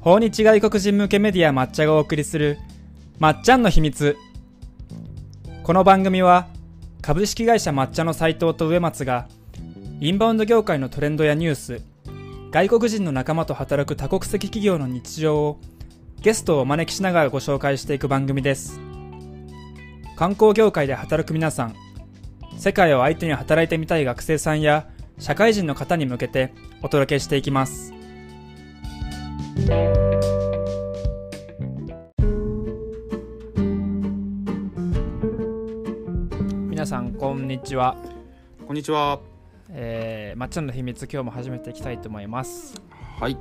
[0.00, 2.58] 訪日外国人向けメディア抹茶がお送りする
[3.18, 4.16] まっちゃんの秘密。
[5.62, 6.48] この番組は
[7.02, 9.28] 株式会社抹茶の斉藤と植松が
[10.00, 11.82] インバウンド業界のトレンドやニュース
[12.50, 15.60] 外国人の仲間と働く多国籍企業の日常を
[16.22, 18.80] ゲストをお招きしながらご紹介していく番組です。
[20.16, 21.74] 観光業界で働く皆さん
[22.56, 27.99] 世界を相手に働いてみたい学生さんや社会人の方に向けてお届けしていきます。
[36.68, 37.96] 皆さんこんにちは、
[38.66, 39.20] こんにちは。
[39.70, 42.74] えー、まっちゃんの秘密今日も始めていきたいと思います
[43.18, 43.36] はい。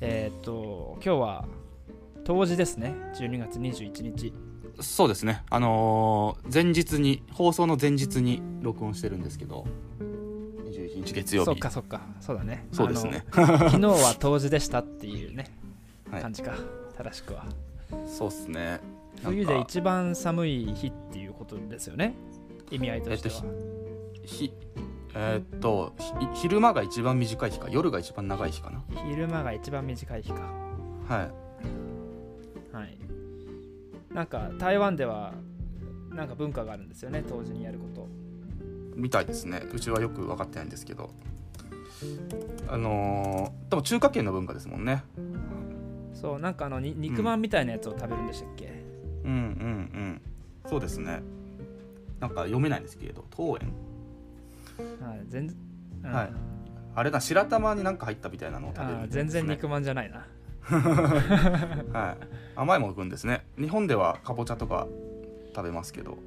[0.00, 1.48] えーっと今日は
[2.24, 4.32] 冬至ですね12月21日
[4.80, 5.42] そうですね。
[5.50, 9.66] あのー前日に、放送の前日に録音してるんですけど、
[9.98, 10.17] 21
[11.08, 11.46] 日月曜日。
[11.46, 12.00] そっかそっか。
[12.20, 12.66] そうだね。
[12.72, 13.24] そうですね。
[13.32, 15.46] 昨日は冬至でしたっていうね
[16.10, 16.22] はい。
[16.22, 16.54] 感じか、
[16.96, 17.44] 正しくは。
[18.06, 18.80] そうっすね。
[19.22, 22.14] 冬で一番寒い日っていうことですよね？
[22.70, 23.34] 意味合いとしては、
[24.24, 24.52] ひ、
[25.14, 28.84] えーっと、ひ昼間が一番短い日か、夜が一番長い日かな。
[29.08, 30.40] 昼間が一番短い日か。
[31.08, 31.30] は
[32.72, 32.76] い。
[32.76, 32.98] はい。
[34.12, 35.32] なんか台湾では
[36.10, 38.08] なんか文化があるんですよね冬至にやること
[38.98, 39.62] みたいですね。
[39.72, 41.10] うちはよく分かってないんですけど。
[42.68, 45.04] あのー、でも中華圏の文化ですもんね。
[46.12, 48.82] そうなんかあのに肉まんみたいなやつを食べるんでしたっけ、
[49.24, 50.20] うんうんうん。
[50.66, 51.22] そうですね。
[52.18, 53.72] なんか読めないんですけれど、桃園。
[55.00, 55.56] はい、全然、
[56.04, 56.12] うん。
[56.12, 56.32] はい。
[56.96, 60.26] あれだ、白玉になんか入ったみたいなのを食べるね、全然肉まんじゃないな。
[60.68, 62.26] はい、
[62.56, 63.46] 甘いもの食うんですね。
[63.56, 64.88] 日本ではかぼちゃとか
[65.54, 66.18] 食べますけど。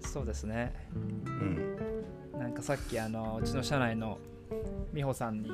[0.00, 0.74] そうですね。
[0.94, 1.97] うん
[2.38, 4.18] なんかさっきあのうちの社内の
[4.92, 5.50] 美穂さんに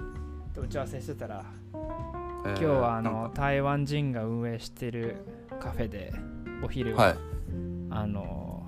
[0.55, 5.17] と打ち合わせしてたらえー今日はあの台湾人が運営してる
[5.61, 6.13] カフェで
[6.63, 7.17] お昼、かはい。
[7.91, 8.67] あの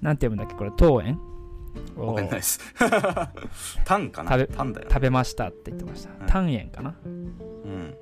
[0.00, 1.18] なんて読むんだっけこれ桃園？
[1.96, 2.34] をわかんない。
[2.36, 2.60] で す
[3.84, 4.32] タンかな？
[4.32, 6.10] 食べタンだよ食べましたって言ってました。
[6.20, 6.26] うん。
[6.26, 7.94] 単円かな、うん。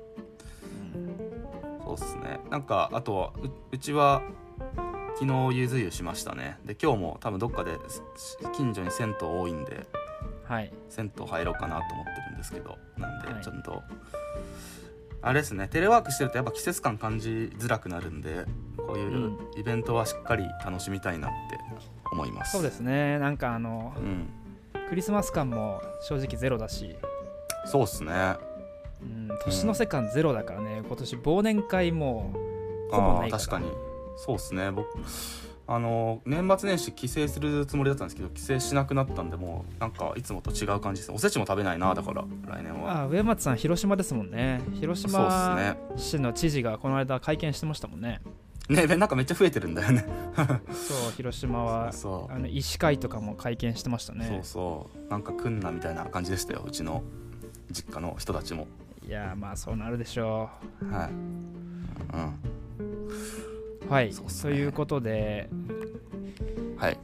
[1.83, 2.39] そうっすね。
[2.49, 4.21] なんかあとはううちは
[5.19, 6.59] 昨日ゆず湯しましたね。
[6.63, 8.03] で今日も多分どっかです
[8.55, 9.87] 近所に銭湯多いんで
[10.43, 10.71] はい。
[10.89, 12.77] 銭湯入ろうかなと思ってるんですけど。
[12.97, 13.43] なんではい。
[13.43, 13.81] ちょっと、
[15.23, 15.67] あれですね。
[15.69, 18.45] テレワークしてるとやっぱ季節感感じづらくなるんで
[18.77, 21.57] こういうイベントはしっかり楽しみたいなって
[22.11, 22.51] 思います。
[22.51, 23.17] そうですね。
[23.17, 24.29] なんかあのうん。
[24.87, 26.95] クリスマス感も正直ゼロだし、
[27.65, 28.35] そうっすね。
[29.01, 30.83] うん、年の瀬感ゼロだからね。
[30.85, 32.31] 今年忘年会も
[32.91, 33.43] ほぼあないから。
[33.43, 33.86] あ確かに
[34.17, 34.71] そうっすね。
[34.71, 34.87] 僕
[35.69, 41.15] あの年末年始帰省するつもりだったんですけど帰省しなくなったんでもうなんかいつもと違う感じですね。
[41.15, 42.99] おせちも食べないなだから来年は。
[42.99, 44.61] ああ上松さん広島ですもんね。
[44.75, 48.21] 広島市の知事がこの間会見してましたもんね。
[48.69, 50.05] ねなんかめっちゃ増えてるんだよね。
[50.71, 54.25] そう広島はそうあの医師会とかも会見してましたね。
[54.25, 55.11] そうそう。
[55.11, 57.03] なんか来んなみたいな感じでしたようちの
[57.71, 58.67] 実家の人たちも。
[59.05, 60.49] いやまあそうなるでしょ
[60.91, 62.33] はい、うん、
[63.09, 63.46] う
[63.89, 64.09] はい。
[64.09, 64.13] ね。
[64.41, 65.49] ということで
[66.77, 66.97] はい。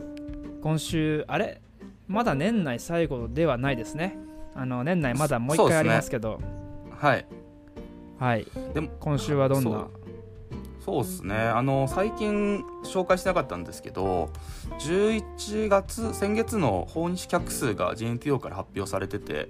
[0.61, 1.61] 今週あれ？
[2.07, 4.17] まだ年内最後ではないですね。
[4.55, 6.39] あの年内まだもう一回ありますけど。
[6.99, 7.25] はい。
[8.19, 8.47] はい。
[8.73, 9.69] でも今週はどんな？
[9.69, 9.89] そう。
[10.83, 11.35] そうっすね。
[11.35, 14.29] あの最近紹介してなかったんですけど
[14.79, 19.47] 11月先月の訪日客数が GNTO から発表されてて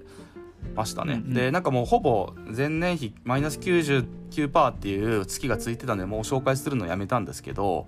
[0.76, 1.34] ましたね、うんうん。
[1.34, 7.88] でなんかもうほぼ前年比マイナス99%っていう月がついてたんでもう紹介するのやめたんですけど、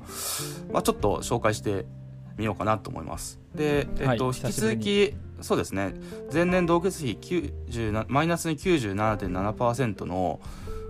[0.71, 1.85] まあ、ちょっと紹介して
[2.37, 3.39] みようかなと思います。
[3.53, 5.93] で、えっとはい引き続きそうですね。
[6.33, 10.39] 前年同月比90マイナスに97.7%の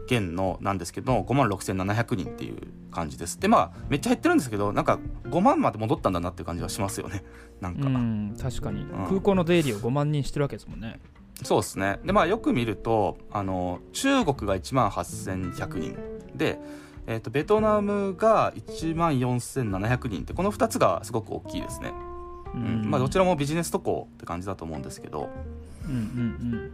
[0.08, 2.58] 減のなんですけど5万6700人っていう
[2.92, 3.40] 感じです。
[3.40, 7.24] でまあめっちゃ減ってるんですけどなんか5万まで戻ったんだなっていう感じはしますよね。
[7.60, 8.88] なんか、うん確かに、ん。
[9.08, 11.00] 空港の出入りを5万人してるわけですもんね
[11.44, 12.00] そうですね。
[12.06, 15.98] でまあよく見るとあの中国が1万8100人。
[16.36, 16.60] で、
[17.08, 20.22] えー、とベトナムが1万4700人。
[20.22, 21.92] ってこの2つがすごく大きいですね、
[22.54, 22.90] ううん。
[22.90, 25.30] まあ、どちらもビジネス渡航って感じだと思うんですけど。
[25.86, 26.72] うんうん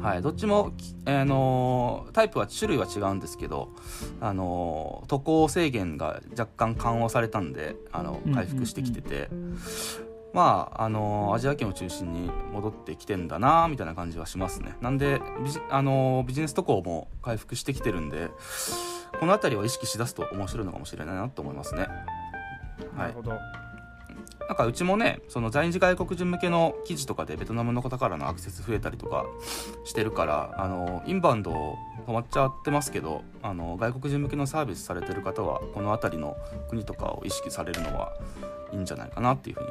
[0.00, 3.70] はい、どっちも、きあのータイプは種類は違うんですけど、
[4.20, 8.34] あのー渡航制限が若干緩和されたんであのうん。
[8.34, 9.30] 回復してきてて、
[10.34, 14.74] まあ、あのーアジア圏を中心に戻ってきてんだなみたいな感じはしますね。
[14.80, 18.30] なんでビジ,、あのービジネス渡航も回復してきてるんで
[19.20, 21.86] この辺りを意識しだすと面白いのかもしれないなと思いますね。
[22.92, 23.32] うん、なはいるほど。
[24.46, 29.24] なんかうちもねその在日外国人向けの記事とかでベトナムの方からのアクセス増えたりとか
[29.84, 31.50] してるからあのインバウンド
[32.06, 36.36] 止まっちゃってますけどあの外国人向けのサービスされてる方はこの辺りの
[36.68, 38.12] 国とかを意識されるのは
[38.72, 39.68] いいんじゃないかなっていうふうに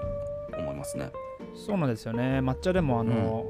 [0.83, 1.11] ますね。
[1.55, 2.39] そうなんですよね。
[2.39, 3.45] 抹茶でもあの、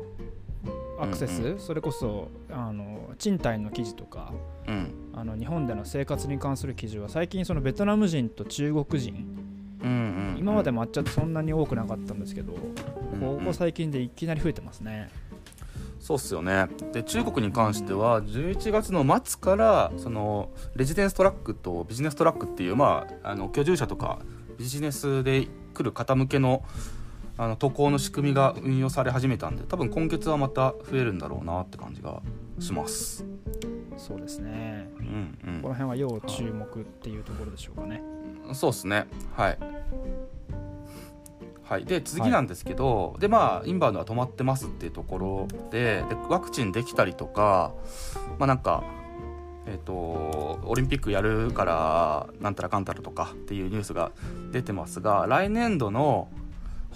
[1.00, 4.32] アクセス、うんそれこそあの賃貸の記事とか
[4.68, 4.94] うん。
[5.16, 9.38] あの日本での生活に関する記事は最近そのベトナム人と中国人
[9.84, 9.94] うんう
[10.36, 15.10] ん、今まで抹茶ってそんなに多くなかったんですけど、うんここ最近でいきなり増えてますね。
[16.00, 16.68] そうっすよね。
[16.94, 24.20] で中国に関しては11月の末からそのレジデンストラックとビジネストラックっていう、まあ、あの居住者とか
[24.58, 26.64] ビジネスで来る方向けの
[27.38, 32.22] あの渡航の仕組みが運用され始めたんで多分今月はまた増えるんだろうなって感じが
[32.60, 33.26] します。
[33.98, 34.90] そうですね。
[35.00, 38.02] うんこの辺は要注目っていうところでしょうかね。
[38.48, 39.58] うん、そうですねはい。
[41.64, 47.74] はい、で次なんですけど、でまあインバウンドは止まってますっていうところででワクチンできたりとか
[48.38, 48.84] まあなんか
[49.66, 54.12] えっ、とオリンピックやるからなんたらかんたらとかっていうニュースが
[54.52, 56.28] 出てますが来年度の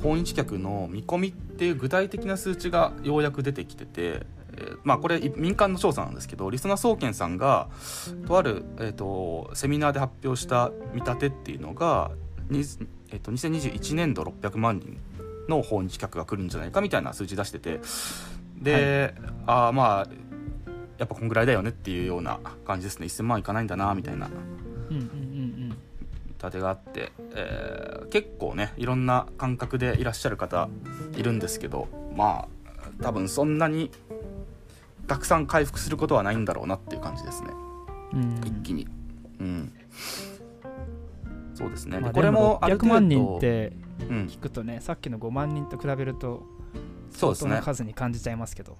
[0.01, 7.67] 訪日客の見込みっていう具体的な数値がようやく出てきてて、えーまあこれ民間の調査なんですけどリスナー総研さんが
[8.25, 12.11] とある、えー、とセミナーで発表した見立てっていうのが、
[12.49, 12.59] に
[13.09, 14.99] えー、と2021年度600万人
[15.49, 17.79] の訪日客が来るんじゃないかみたいな数字出してて
[18.61, 19.13] で、
[19.45, 20.07] ああまあ
[20.97, 23.05] やっぱこんぐらいだよねっていうような感じですね。
[23.07, 24.29] 1000万いかないんだなみたいな
[26.47, 30.69] 立てがあって、えー結構ねいろんな感覚でいらっしゃる方
[31.17, 33.91] いるんですけどまあ多分そんなに
[35.07, 37.49] たくさん回復することはないんだろうなっていう感じですね。
[38.13, 38.21] うん。
[38.21, 38.87] うん一気に。
[39.39, 39.73] うん。
[41.53, 46.43] そうですね、まあ、でこれもある600程度万人ってうん、聞くとね、さっきの5万人と比べると
[47.09, 48.77] 相当な数に感じちゃいますけど。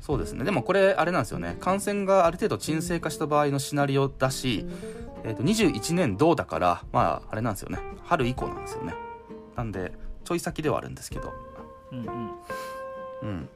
[0.00, 0.44] そうですね。
[0.44, 1.56] でもこれあれなんですよね。
[1.60, 4.66] 感染がある程度沈静化した場合のシナリオだし、
[5.24, 7.78] えー、と21年どうだからまああれなんですよね。
[8.04, 8.94] 春以降なんですよね。
[9.56, 9.92] なんで
[10.24, 11.32] ちょい先ではあるんですけど。
[11.92, 12.30] うんうん。
[13.22, 13.48] うん。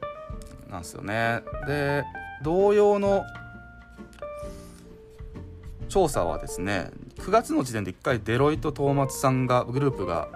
[0.69, 1.41] なんですよね。
[1.67, 2.03] で
[2.43, 3.23] 同様の
[5.87, 10.27] 調査はですね9月の時点で1回デロイト・トーマツさんがグループが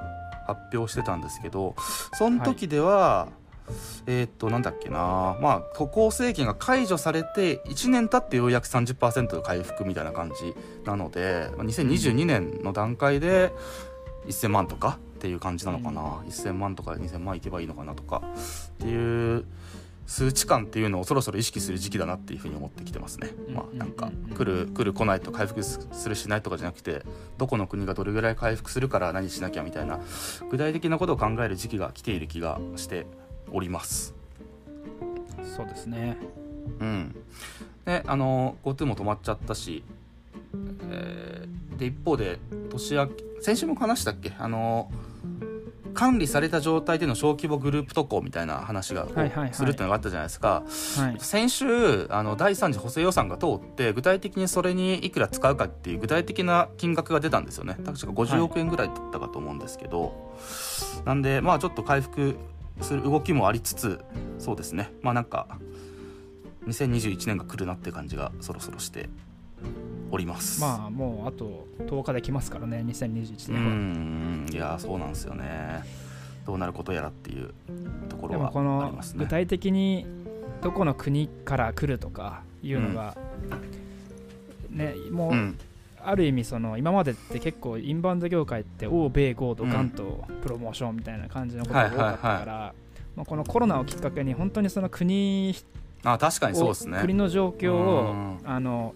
[0.48, 1.76] 発表してたんですけど
[2.14, 3.30] その時では、
[4.08, 5.38] えーっとなんだっけな。
[5.42, 10.54] まあ渡航制限が解除されて1年経ってようやく30%の回復みたいな感じ
[10.86, 13.52] なのでまあ2022年の段階で
[14.28, 18.22] 1000万とかっていう感じなのかな、1000万とか2000万いけばいいのかなとか。
[18.26, 19.46] っていう
[20.10, 23.30] 数値感っていうのをそろそろ意識する時期だなっていうふうに思ってきてますね。
[23.48, 23.54] うん。
[23.54, 27.04] まあなんか来る来る来ないと回復するしないとかじゃなくて
[27.38, 30.00] どこの国がどれぐらい回復するから何しなきゃみたいな
[30.50, 33.06] 具体的なことを考える時期が来ている気がして
[33.52, 34.14] おります。
[35.56, 36.18] そうですね。
[36.80, 37.16] うん、
[37.86, 39.84] であの GoTo も止まっちゃったし、
[40.90, 44.34] えーで一方で年明け先週も話したっけ？
[44.38, 44.92] あの
[45.94, 49.08] 管理された状態での小規模グループ渡航みたいな話が
[49.54, 50.64] するっていうのがあったじゃないですか、
[50.98, 51.20] はい。
[51.20, 60.36] 先週あの第3次補正予算が通って具体的にそれにいくら使うかっていう具体的な金額が出たんですよね確か50億円ぐらいだったかと思うんですけど、
[61.06, 62.38] なんでまあちょっと回復
[62.82, 64.00] する動きもありつつ
[64.38, 64.92] そうですね。
[65.02, 65.48] まあなんか
[66.68, 69.10] 2021年が来るなって感じがそろそろして
[70.12, 70.62] おります。
[70.62, 73.72] まあもうあと10日できますからね、2021う年は。
[73.74, 74.48] ん。
[74.52, 75.84] いやそうなんですよね。
[76.46, 77.54] どうなることやらっていう
[78.10, 78.52] とこでろは
[78.84, 79.24] ありますね。
[79.24, 80.06] 具体的に
[80.62, 83.16] どこの国から来るとかいうのが、
[84.70, 85.58] ね、もう、うん
[86.10, 92.74] ある意味その今までって結構インバウンド業界って欧米豪ドガンとプロモーションみたいな感じのことが多かったから、
[93.26, 95.56] このコロナをきっかけに本当にその国
[96.04, 98.40] あ確かにそうをですね国の状況をうん。
[98.44, 98.94] あの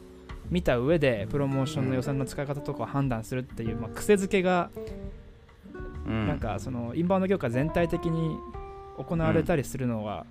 [0.50, 4.70] 見た上でプロモーションの予算の使い方とかを判断するっていう、まあ、癖づけが
[6.06, 6.28] うん。
[6.28, 8.38] なんかそのインバウンド業界全体的に
[8.98, 10.26] 行われたりするのは、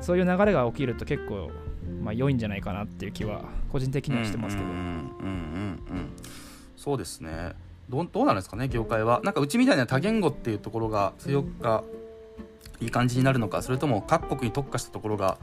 [0.00, 1.50] そういう流れが起きると結構、
[1.88, 4.86] まあ、良いんじゃないかなっていう気は個人的にはしてますけど、うんうんうん
[5.90, 6.12] うん
[6.76, 7.54] そうですね
[7.88, 11.82] どうどうなんですかね業界はなんかうちみたいな多言語っていうところが強が
[12.80, 15.38] いい感じになるのかそれとも各国に特化したところが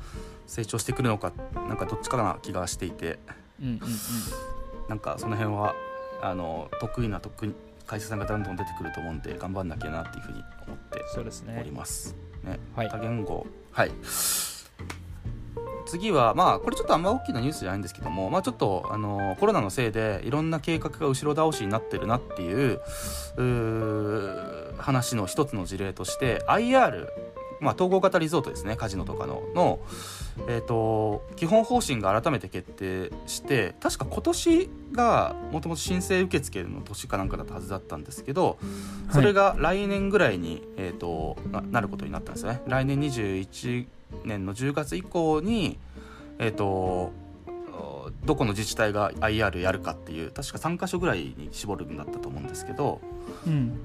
[0.48, 3.20] 成長してくるのかなんかどっちかな気がしていて
[3.62, 3.80] うんうんうん
[4.88, 5.75] なんかその辺は
[6.22, 7.54] あの得意な得意
[7.86, 12.16] 会社さんがどんどん出てくると思うんで頑張んなきゃなっていうふうに思ってそうですおねります。
[12.44, 13.92] ねはい多言語はい
[15.86, 22.82] 次はまあこれちょっとあんま大きなニュースじゃないんですけども、まあ、ちょっとあのコロナのせいでいろんな計画が後ろ倒しになってるなっていう
[23.38, 27.08] うー話の一つの事例として IR
[27.60, 29.80] まあ、統合型リゾートですねカジノとかのの、
[30.48, 38.58] えーと、基本方針が改めて決定して確か今年がもともと申請受付の年かなんかだったはずだったんですけど
[39.12, 42.62] それが来年ぐらいに、えーと、ななることになったんですね。
[42.68, 43.88] 来年21
[44.24, 45.77] 年の10月以降に
[46.39, 47.13] えっ、ー、と
[48.25, 53.01] どこの自治体が IR やるかっていう確か3か所ぐらいに絞るんだったと思うんですけど、
[53.45, 53.77] うん、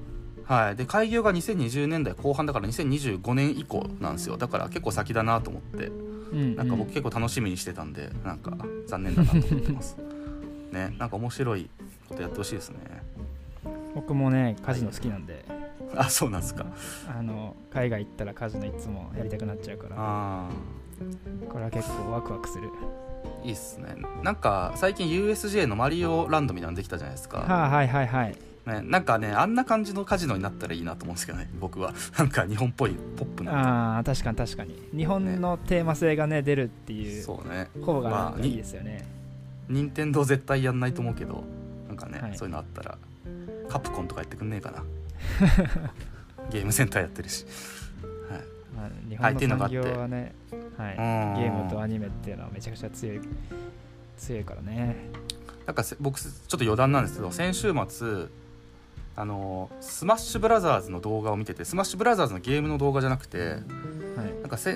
[0.45, 4.37] はい、で開業が2020年代後半だから2025年以降なんですよ。
[4.37, 8.57] だから結構先だなと思って、うんうん、なんか僕結構楽しみにしてたんでなんか
[8.87, 9.97] 残念だなと思ってます。
[10.71, 11.69] ねなんか面白い
[12.07, 12.79] ことやってほしいですね。
[13.93, 15.50] 僕もねカジノ好きなんで、はい、
[15.95, 16.65] あそうなんですか。
[17.07, 19.95] あの海外行ったらカジノいつもやりたくなっちゃうから。
[19.97, 20.49] あ
[21.49, 22.69] これは結構ワクワクする。
[23.43, 23.95] いいっすね。
[24.23, 27.39] なんか最近 USJ のマリオランドみたいなのできたじゃないですか。
[27.39, 28.35] はあ、はいはいはい。
[28.65, 31.93] ね、なんかねあんな感じのカジノになったらいいなと思うんですけどね 僕は。
[32.17, 33.97] なんか日本っぽいポップな。
[33.99, 34.75] あ確かに確かに。
[34.95, 37.69] 日本のテーマ性がね出るっていうそうね。
[37.83, 39.05] 方がいいですよね、
[39.67, 41.43] 任天堂絶対やんないと思うけど
[41.87, 42.97] なんかね、はい、そういうのあったら
[43.69, 44.83] カプコンとかやってくんねえかな
[46.51, 47.45] ゲームセンターやってるし、
[48.29, 48.41] はい。
[48.75, 48.89] まあ、
[49.31, 50.35] 日本の産業はね、
[50.77, 50.95] はい、
[51.41, 53.21] ゲームとアニメっていうのはめちゃくちゃ強い
[54.17, 54.95] 強いからね。
[55.65, 58.27] なんか僕ちょっと余談なんですけど先週末
[59.15, 63.59] あのスマッシュブラザーズの動画を見ててスマッシュブラザーズのゲームの動画じゃなくて、はい、
[64.41, 64.71] なんかス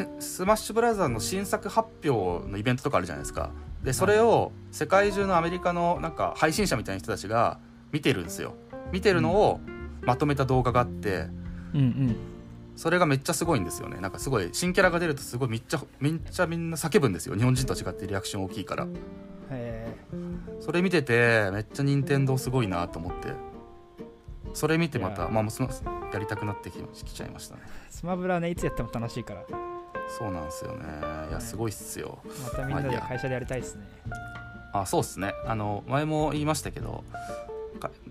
[0.45, 3.51] マッシュブラザーズの新作発表のイベントとかあるじゃないですか。
[3.83, 7.59] でそれを世界中のアメリカのなんか配信者みたいな人たちが
[7.91, 8.55] 見てるんですよ。
[8.91, 9.59] 見てるのを
[10.05, 11.27] まとめた動画があって、
[11.73, 12.15] うんうん、
[12.75, 13.99] それがめっちゃすごいんですよね。
[13.99, 17.35] なんかすごい新キャラが出るとすごいめっちゃめっちゃみんな叫ぶんですよ。
[17.35, 18.87] 日本人と違ってリアクション大きいから。
[20.59, 23.29] それ見ててめっちゃ任天堂すごいなと思って。
[24.53, 25.69] それ見てまたまあその
[26.13, 27.61] やりたくなってきちゃいましたね。
[27.89, 29.43] スマブラねいつやっても楽しいから。
[30.07, 30.85] そうなんですよね。
[31.29, 32.19] いやすごいっすよ。
[32.43, 33.85] またみんなで会社でやりたいですね。
[34.73, 35.33] あそうっすね。
[35.45, 37.03] あの前も言いましたけど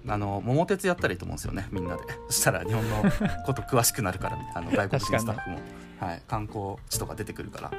[0.07, 2.03] あの桃鉄やったらいいと思うんですよねみんなで。
[2.29, 3.03] そしたら日本の
[3.47, 5.59] こと詳しくなるからあの外国人スタッフも、
[6.01, 7.71] はい、観光地とか出てくるから。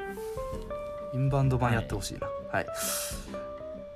[1.13, 2.27] インバウンド版やってほしいな。
[2.27, 2.65] はい、はい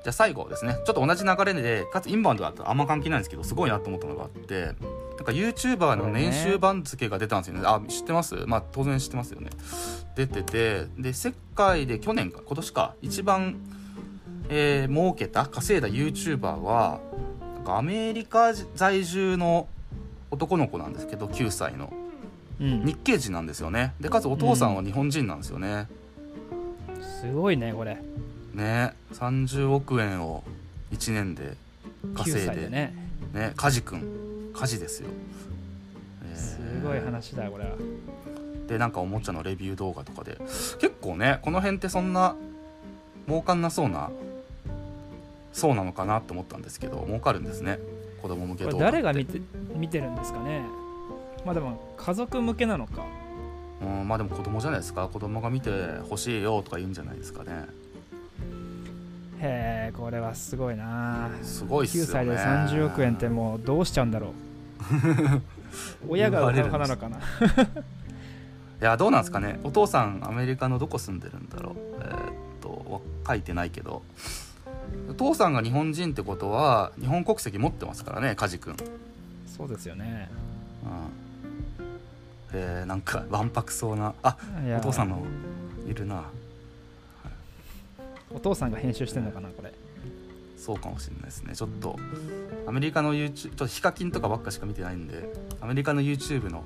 [0.02, 0.78] じゃあ最後ですね。
[0.86, 4.76] ちょっと同じ流れでかつインバウンドだとあんま関係ないんですけどすごいなと思ったのがあってなん
[5.26, 8.36] か YouTuber の年収番付が出たんですよね、ね、あ知ってます？
[8.48, 9.50] まあ当然知ってますよね。
[10.16, 13.58] 出ててで世界で去年か今年か一番、
[14.48, 17.02] えー、儲けた稼いだ YouTuber は
[17.66, 19.68] アメリカ在住の
[20.32, 21.92] 男の子なんですけど9歳の、
[22.60, 23.94] うん、日系人なんですよね。
[24.00, 25.88] でかつお父さんは日本人なんですよね、
[26.96, 27.98] うん、すごいねこれ。
[28.54, 30.44] ね30億円を
[30.92, 31.56] 1年で
[32.16, 32.94] 稼いでね。
[33.34, 34.52] ね梶君。
[34.54, 35.10] 梶ですよ、
[36.30, 37.72] えー、すごい話だこれは。
[38.68, 40.38] でなんかおもちゃのレビュー動画とかで。
[40.80, 42.36] 結構ねこの辺ってそんな
[43.28, 44.10] 儲かんなそうな
[45.54, 47.80] そうなのかなと思ったんですけど儲かるんですね。
[48.22, 49.42] 子供向け動画誰が見て
[49.76, 50.62] 見てるんですかね。
[51.46, 53.04] まあでも家族向けなのか。
[53.82, 55.08] うんまあでも子供じゃないですか。
[55.08, 55.72] 子供が見て
[56.10, 57.66] ほしいよとか言うんじゃないですかね。
[59.42, 61.30] へえこれはすごいな。
[61.42, 64.32] すごいっすよ、ね、9歳で30億円ってもうどうしちゃうんだろう。
[66.10, 67.18] 親が買う派なのかな。
[68.82, 69.60] いやどうなんですかね。
[69.64, 71.76] お父さんアメリカのどこ住んでるんだろう。
[72.02, 73.96] えー、っと書いてないけど。
[73.96, 74.02] お
[75.20, 78.76] 父さんが日本人ってことは日本国籍持ってますからね梶君。
[79.46, 80.30] そうですよね。
[80.84, 82.60] うん。
[82.60, 84.38] えー、なんかわんぱくそうなあ
[84.78, 85.22] お父さんの
[85.90, 86.24] いるな。
[88.32, 89.74] お父さんが編集してんのかなこれ。
[90.58, 91.56] そうかもしれないですね。
[91.56, 91.98] ちょっと
[92.66, 96.64] アメリカの YouTube ちょっとヒカキンとかばっかしか見てないんでアメリカの YouTube の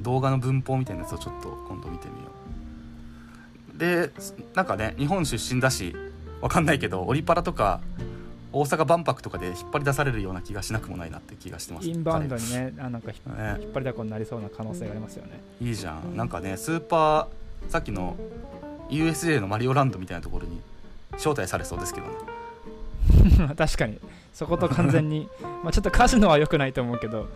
[0.00, 2.30] 動画の文法みたいなやつをちょっと今度見てみよ
[3.74, 3.78] う。
[3.78, 4.10] で
[4.54, 5.94] なんかね日本出身だし
[6.40, 7.80] わかんないけどオリパラとか
[8.52, 13.14] 大阪万博とかで引っ張り出されるような気がしなくもないなって気がしてます、インバウンドにねなんか、ね、
[13.60, 15.40] 引っ張りだこになりそうな可能性がありますよね。
[15.60, 16.16] いいじゃん。
[16.16, 18.16] なんかねスーパーさっきの
[18.88, 20.60] USJ のマリオランドみたいなところに
[21.12, 22.12] 招待されそうですけどね。
[23.56, 24.00] 確かに。
[24.32, 25.28] そこと完全に
[25.62, 27.28] まあちょっとカジノは良くないと思うけど。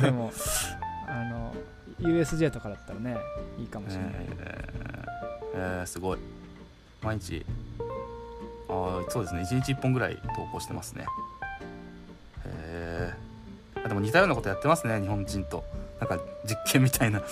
[0.00, 0.32] でも
[1.06, 1.54] あの
[2.00, 3.16] USJ とかだったらね
[3.60, 6.18] いいかもしれない、えー、えー、すごい。
[7.02, 7.44] 毎日
[8.68, 9.42] あそうですね。
[9.42, 11.06] 1日1本ぐらい投稿してますね。
[12.46, 13.12] へ
[13.84, 15.64] えでも似たようなことやってますね日本人と。
[16.00, 17.22] なんか実験みたいな。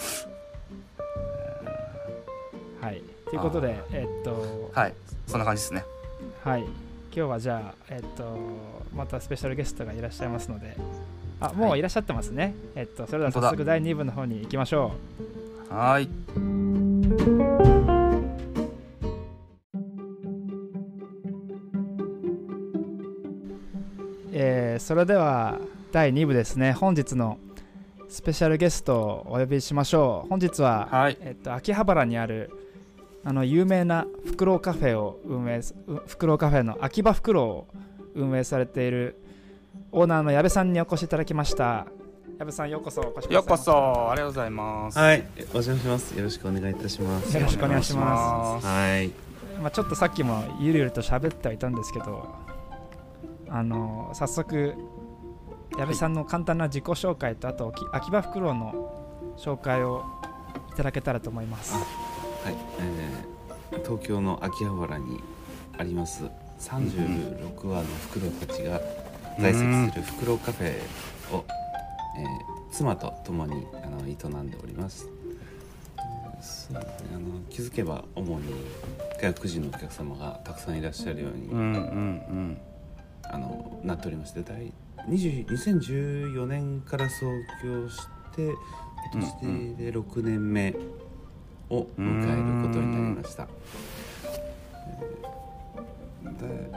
[2.80, 3.02] はい。
[3.26, 4.94] ということでえっとはい。
[5.26, 5.84] そんな感じですね。
[6.44, 6.62] はい。
[6.62, 6.72] 今
[7.12, 8.38] 日はじゃあえっと
[8.94, 10.76] またスペシャルゲストがいらっしゃいますので。
[11.38, 11.82] あもうい。
[11.82, 14.92] らっしゃってますね、えっとそれでは早速第2部の方に行きましょ
[15.68, 16.08] はい。
[24.76, 25.58] えーそれでは
[25.90, 27.38] 第2部ですね本日の
[28.08, 31.16] スペシャルゲストをお呼びしましょう本日は、はい。
[31.20, 32.50] えっと、秋葉原にある
[33.24, 35.60] あの有名なフクロウカフェを運営
[36.06, 37.66] フクロウカフェの秋葉フクロウを
[38.14, 39.16] 運営されている
[39.92, 41.86] オーナーの矢部さんにお越しいただきました
[42.38, 44.98] 矢部さんようこそお越しくださいようこそ、ありがとうございます。
[44.98, 46.18] はい、お邪魔します。
[46.18, 47.34] よろしくお願いいたします。
[47.34, 49.10] よろしくお願いしまはい。
[49.62, 52.45] まあ、ちょっとさっきもゆるゆると喋ってはいたんですけど
[53.48, 54.74] あの早速
[55.78, 60.04] 矢部さんの簡単な自己紹介とあとき秋葉フクロウの紹介を
[60.72, 61.74] いただけたらと思います。
[61.74, 61.80] は
[62.50, 63.36] い、えー
[63.84, 65.20] 東京の秋葉原に
[65.76, 66.24] あります
[66.60, 68.80] 36羽のフクロウたちが
[69.40, 70.76] 在籍するフクロウカフェ
[71.34, 71.44] を、
[72.16, 74.12] えー妻と共にあの営
[74.42, 75.06] んでおります。
[75.98, 76.80] えーそうですね。
[77.14, 78.54] あの気づけば主に
[79.20, 82.58] 外国人のお客様がたくさんいらっしゃるように、うんうん
[83.30, 84.72] あのなっておりまして第
[85.08, 87.26] 20 2014年から創
[87.64, 88.52] 業して
[89.12, 90.74] 今年で6年目
[91.70, 93.48] を迎えることになりました。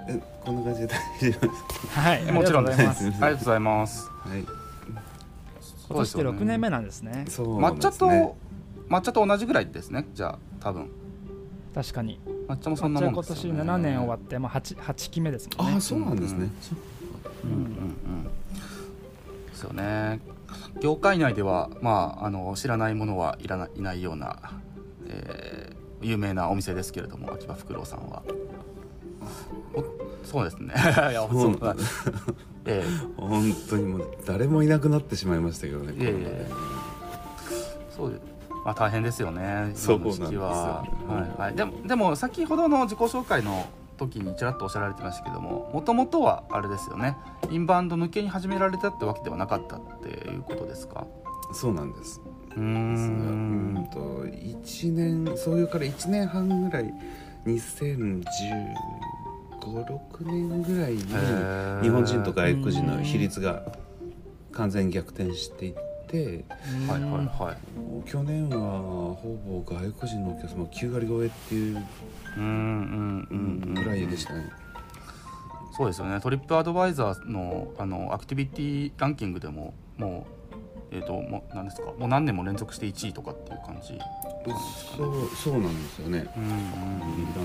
[0.07, 2.35] えこんな感じで大丈夫ですはいうん。
[2.35, 2.81] もちろんです。
[2.81, 4.09] ありがとうございます。
[4.09, 4.45] はい。
[5.89, 8.35] 今年で6年目なんですねそうなん抹茶と、
[8.89, 10.07] 抹茶と同じぐらいですね。
[10.13, 10.89] じゃあ、多分。
[11.73, 13.61] 確かに抹茶もそんなもんですよね。
[13.61, 16.39] 7年終わって、まあ、8, 8期目ですもんねああそうなんですね。
[16.39, 16.77] うんそう
[17.43, 18.23] うんうんうん。
[18.23, 20.19] ですよね。
[20.81, 24.37] 業界内では、まあ、あの、知らないものはいらないいないような。
[25.07, 28.23] えー有名なお店ですけれども、秋葉フクロウさんは。
[29.75, 29.83] お
[30.25, 30.73] そうですね。
[31.11, 31.59] いや、そう。
[32.65, 35.93] ええ本当にもう誰もいなくなってしまいましたけどね。
[35.93, 36.47] いえいえ
[37.95, 38.21] そうです
[38.65, 40.41] まあ大変ですよねそうなんですよ。
[40.41, 40.85] は。
[41.37, 41.41] い。
[41.41, 47.17] はい、でもでも先ほどの自己紹介の時にちらっとおっしゃられてましたけどももともとはあれですよね。
[47.49, 51.05] インバウンド向けに始められたってわけではなかったっていうことですか？
[51.53, 52.21] そうなんです。
[52.55, 53.73] うん。
[53.75, 56.93] んと1年創業から1年半ぐらい
[57.45, 58.23] 2015、
[59.62, 60.99] 6年ぐらいに
[61.81, 63.63] 日本人と外国人の比率が
[64.51, 65.75] 完全に逆転していっ
[66.10, 66.45] て
[66.88, 68.10] はいはいはい。
[68.10, 68.58] 去年は
[69.15, 71.84] ほぼ外国人のお客様9割超えっていう
[73.74, 74.50] ぐらいでしたね。
[75.78, 76.19] そうですよね。
[76.19, 80.26] トリップアドバイザーのあのアクティビティランキングでもも
[80.91, 81.91] うえっ、ともう何ですか？
[81.98, 84.00] もう何年も連続して1位とかっていう感じね。
[84.98, 86.26] そうそうなんですよね。
[86.36, 87.39] うんうんランキング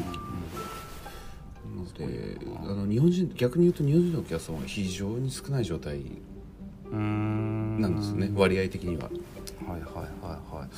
[1.77, 2.38] なので
[2.70, 6.00] あの日本人逆に言うと日本人のお客様は非常に少ない状態
[6.90, 9.04] なんですね割合的には。
[9.04, 10.68] はいはいはいはい。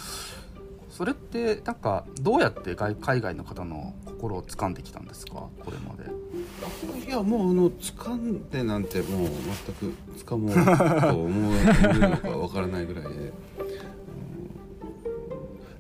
[0.91, 5.49] それってなんかどうやって外海外の方の心を掴んできたんですか？
[5.63, 6.11] これまで。
[7.07, 11.55] いやもうあの掴んでなんてもう全く掴もうと思う
[12.01, 13.11] のかわからないぐらいで。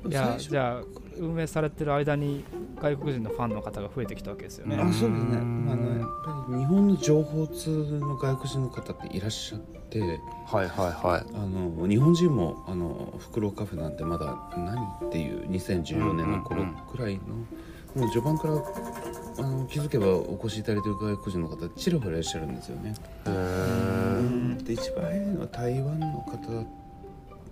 [0.04, 0.12] うん。
[0.12, 0.82] いやじゃあ
[1.16, 2.44] 運営されてる間に
[2.80, 5.36] 外国人のファンの方が増えてきたわけですよね、あそうですね。
[5.36, 6.58] あうんのやっぱり。
[6.58, 10.08] 日本の情報通の外国人の方っていらっしゃってはい
[10.46, 11.34] はいはい。
[11.34, 17.22] あの日本人もあのフクロウカフェなんてまだ何っていう2014年の頃くらいの、
[17.94, 22.94] もう序盤からあの気づけばお越しいただいてる外国人の方ちらほらいらっしゃるんですよね。
[23.26, 23.30] へ
[24.60, 26.66] えで一番早いのは台湾の方、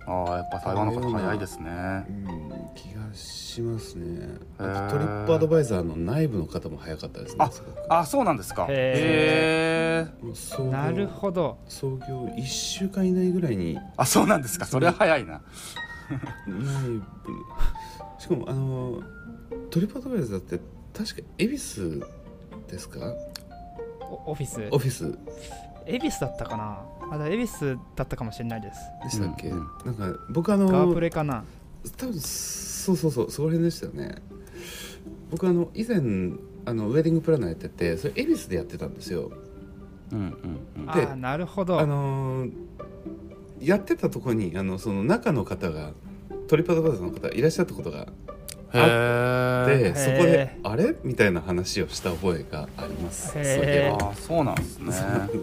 [0.07, 2.05] ああやっぱ台湾の方早いですね。
[2.07, 4.37] うん、気がしますね。
[4.57, 7.49] あとトリップアドバイザーの内部の方も早かったですね。
[7.89, 8.67] あそうなんですか。
[8.69, 11.57] へへえなるほど。
[11.67, 13.79] 創業1週間以内ぐらいに。
[13.97, 14.65] あそうなんですか。
[14.65, 15.41] それは早いな。
[16.47, 17.03] 内部。
[18.19, 19.01] しかもあの
[19.71, 20.59] トリップアドバイザーって
[20.93, 22.03] 確か恵比寿
[22.67, 22.99] ですか？
[24.01, 24.67] おオフィス？
[24.71, 25.17] オフィス。
[25.87, 26.79] 恵比寿だったかな
[27.11, 28.79] あだ恵比寿だったかもしれないです。
[29.03, 29.67] でしたっけ、うん。
[29.85, 31.43] なんか僕あガーのプレかな。
[31.97, 34.15] 多分そうそうそうそこら辺でしたよね。
[35.31, 35.97] 僕あの以前
[36.65, 39.31] あのウェディングプランナーやっててそれ恵比寿でやってたんですよ。
[40.11, 40.89] うんうんうん。
[40.89, 41.79] あーなるほど。
[41.79, 42.51] あのー
[43.61, 45.93] やってたとこにあのその中の方が
[46.47, 48.07] トリップアドバイザーの方いらっしゃったことが
[48.73, 50.95] へえでそこであれ？
[51.03, 53.31] みたいな話をした覚えがあります。
[53.31, 54.05] そういえば。
[54.07, 54.89] ああそうなんですね。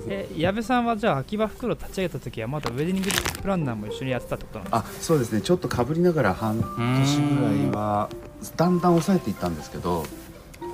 [0.09, 4.79] え矢部さんはじゃあ秋葉袋立ち上げた時はまだウェディングプランナーも一緒にやってたってことなんですか？
[4.79, 5.41] あそうですね。
[5.41, 8.11] ちょっとかぶりながら半年ぐらいは
[8.57, 10.01] だんだん抑えていったんですけど。
[10.01, 10.07] はい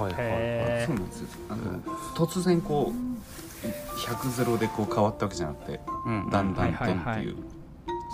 [0.03, 1.27] はいへそうなんですよ。
[1.49, 1.81] あの
[2.15, 7.37] 突然こう100ゼロでこう変わったわけじゃなくてうんだんだんとっていう、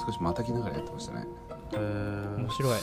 [0.06, 1.26] 少しまたきながらやってましたね。
[1.72, 2.36] へー。
[2.38, 2.80] 面白い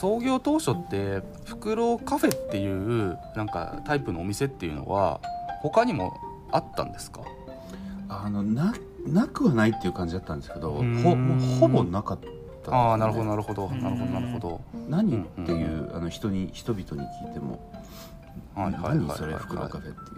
[0.00, 5.20] 創業当初ってフクロウカフェっていうなんかタイプのお店っていうのは
[5.60, 6.12] 他にも
[6.52, 7.22] あったんですか？
[8.08, 8.74] あのな
[9.06, 10.80] なくはないっていう感じだったんですけどほ
[11.60, 12.18] ほぼなかっ
[12.64, 12.76] たね。
[12.76, 14.60] ああなるほどなるほどうんなるほどなるほど。
[14.88, 17.58] 何っていう、あの人に人々に聞いても
[18.54, 20.17] はいはいはいはい何それフクロウカフェってい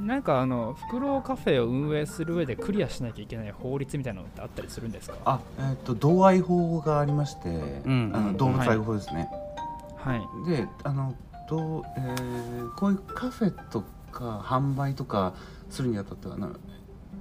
[0.00, 5.16] なんかあのフクロウカフェを運営する上でクリアしなきゃいけない法律みたいなのってあったりするんですか？
[5.24, 8.10] あえっ、と同愛法がありまして、ん。
[8.14, 9.28] あの動物愛護法ですね、
[9.96, 10.50] はい。
[10.50, 11.14] であの
[11.48, 13.82] どう、えーこういうカフェと
[14.12, 15.34] か販売とか
[15.70, 16.50] するにあたってはな、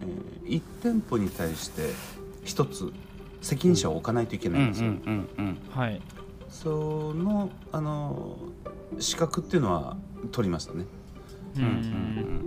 [0.01, 0.05] え
[0.49, 1.89] 1店舗に対して
[2.45, 2.93] 1つ
[3.41, 4.91] 責任者を置かないといけうんないんですよ、
[5.71, 6.01] はい。
[6.49, 8.37] そのあの
[8.99, 9.97] 資格っていうのは
[10.31, 10.85] 取りましたね。
[11.55, 12.46] ううんうんんう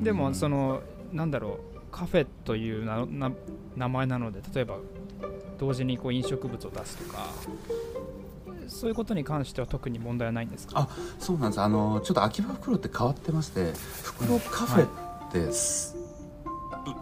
[0.00, 0.82] でもその
[1.12, 2.84] なんだろうカフェという
[3.76, 4.76] 名前なので例えば
[5.58, 7.26] 同時にこう飲食物を出すとか
[8.66, 10.80] そういうことに関しては特に問題はないんですか？
[10.80, 11.60] あそうなんです。
[11.60, 15.94] あのちょっと秋葉袋って変わってまして袋カフェってす、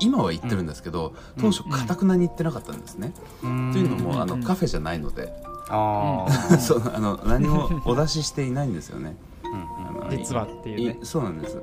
[0.00, 3.72] 今は言ってるんですけど、当初かたくなに言ってなかったんですね、うん。
[3.72, 4.20] というのも、うん。
[4.20, 5.32] あのカフェじゃないので、
[5.68, 9.16] ああ そうあの何もお出ししていないんですよね。
[9.44, 10.98] あの実はっていうね。
[11.00, 11.58] いそうなんです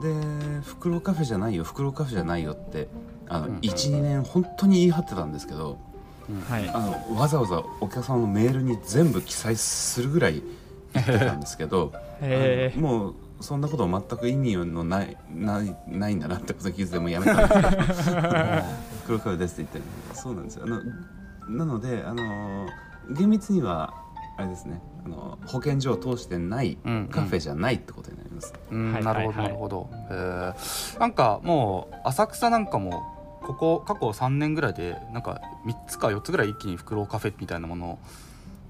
[0.00, 2.88] で袋カフェじゃないよ袋カフェじゃないよって
[3.28, 3.56] あの、うん。
[3.58, 5.78] 12年本当に言い張ってたんですけど
[6.48, 6.68] はい。
[6.68, 6.80] あ
[7.10, 10.42] のわざわざお客様のメールに全部記載するぐらい
[10.94, 11.92] 言ってたんですけど
[12.76, 17.94] もうそんなこと全く意味のないないないんだなってことに気づいてもうやめたんで。
[17.94, 18.04] す
[19.06, 20.64] けどフェですって言ってるそうなんですよ。
[20.64, 20.80] あの
[21.48, 22.66] なのであの
[23.16, 23.94] 厳密には
[24.36, 24.82] あれですね。
[25.04, 26.78] あの保健所を通してない
[27.10, 27.92] カフェじゃないって
[28.38, 30.98] ます、なるほどはいなるほど、へー。
[30.98, 33.02] なんかもう浅草なんかも
[33.42, 37.98] ここ過去3年ぐらいでなんか3つか4つぐらい一気にフクロウカフェみたいなもの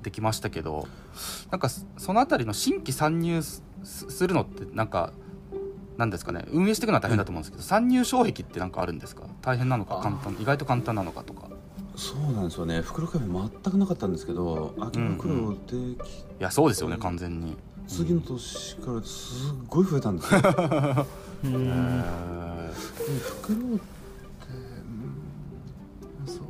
[0.02, 0.86] できましたけど
[1.50, 5.12] なんかそそのあたりの新規参入すするのってなんか
[5.96, 6.44] なんですかね？
[6.52, 9.24] 運営していくのは大変だと思うんですけど、参入障壁ってなんかあるんですか？
[9.42, 11.48] 大変なのか簡単意外と簡単なのかとか。
[11.96, 12.80] そうなんですよね。
[12.82, 15.96] 袋カフェ全くなかったんですけど秋葉袋でい
[16.38, 17.56] やそうですよね完全に
[17.88, 20.40] 次の年からすっごい増えたんですよ。
[20.42, 22.72] でうへんー
[23.18, 23.86] 袋って
[26.24, 26.44] うんそう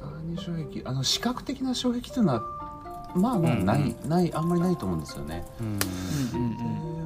[0.00, 0.82] 参入障壁。
[0.84, 2.42] あの視覚的な障壁というのは
[3.14, 5.84] まあまあない、うんないあんまりないと思うんですよね、うんで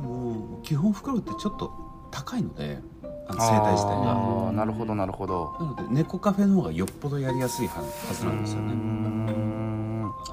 [0.06, 1.72] もう基本袋ってちょっと
[2.10, 2.78] 高いので
[3.28, 4.52] あの生態自体が。
[4.52, 5.56] なるほどなるほど。
[5.60, 8.72] なので猫カフェの方がよっぽどやりやすいははずなんですよね。
[8.72, 9.49] ん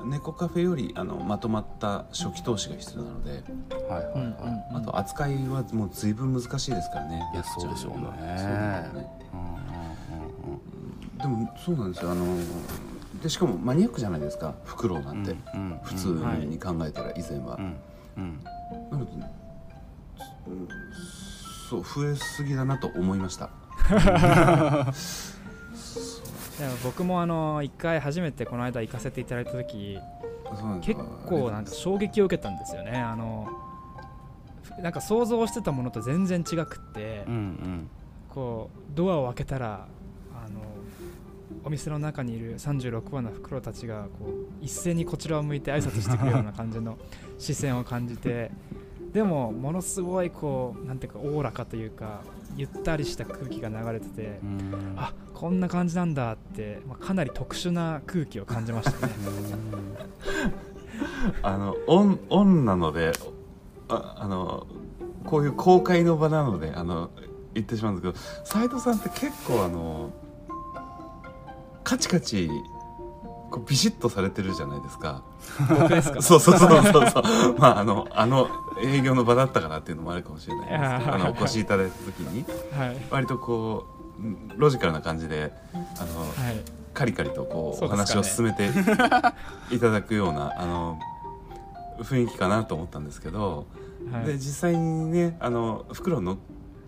[0.10, 7.24] 猫カフェよりあのまとまった初期投資が必要なのではいはいはい、うんうんあと扱いはもう随分難しいですからね。
[7.34, 8.06] いやそうでしょうね。
[8.06, 8.92] そうですよね
[9.34, 12.12] うんでもそうなんですよ。
[12.12, 12.26] あの
[13.24, 14.54] でしかもマニアックじゃないですか。
[14.66, 16.08] フクロウなんて、うんうん普通
[16.46, 17.76] に考えたら以前は、うん
[18.18, 18.40] うん。
[18.92, 19.12] なので
[20.48, 20.68] うん
[21.70, 23.50] そう増えすぎだなと思いました
[26.60, 30.00] でも僕もあの一回初めてこの間行かせていただいた時
[30.82, 32.98] 結構なんか衝撃を受けたんですよね。
[32.98, 33.48] あの
[34.82, 37.90] なんか想像してたものと全然違くって、うんうん。
[38.30, 39.88] こうドアを開けたら
[40.32, 40.60] あの
[41.64, 47.00] お店の中にいる36羽のフクロウたちがこう一斉にこちらを向いて挨拶してくるような感じの
[47.40, 48.52] 視線を感じて
[49.12, 52.22] でもものすごいこうなんていうかおおらかというか
[52.56, 54.94] ゆったりした空気が流れててうん。
[54.98, 59.14] あこんな感じなんだって、まあ、かなり特殊な空気を感じましたね。
[61.44, 63.12] あのオンオンなので
[63.90, 64.68] ああの
[65.26, 67.12] こういう公開の場なのであの
[67.54, 70.12] 言ってしまうんですけど斉藤さんって結構あの
[71.84, 72.50] カチカチ
[73.50, 75.24] こうビシッとされてるじゃないですか。
[75.70, 76.22] 僕ですか？
[76.22, 77.24] そうそうそうそうそう。
[77.60, 78.50] まああのあの
[78.84, 81.06] 営業の場だったからっていうのもあるかもしれないです。
[81.06, 82.46] けどあのお越しいただいた時に。
[82.78, 82.98] はい。
[83.10, 83.86] 割とこ
[84.20, 86.62] ううんロジカルな感じであの、はい。
[86.94, 88.70] カリカリとこうお話を進めて
[89.72, 90.98] いただくようなあの
[92.00, 93.68] 雰囲気かなと思ったんですけど、
[94.12, 94.26] はい。
[94.26, 96.38] で実際にねあの袋を乗っ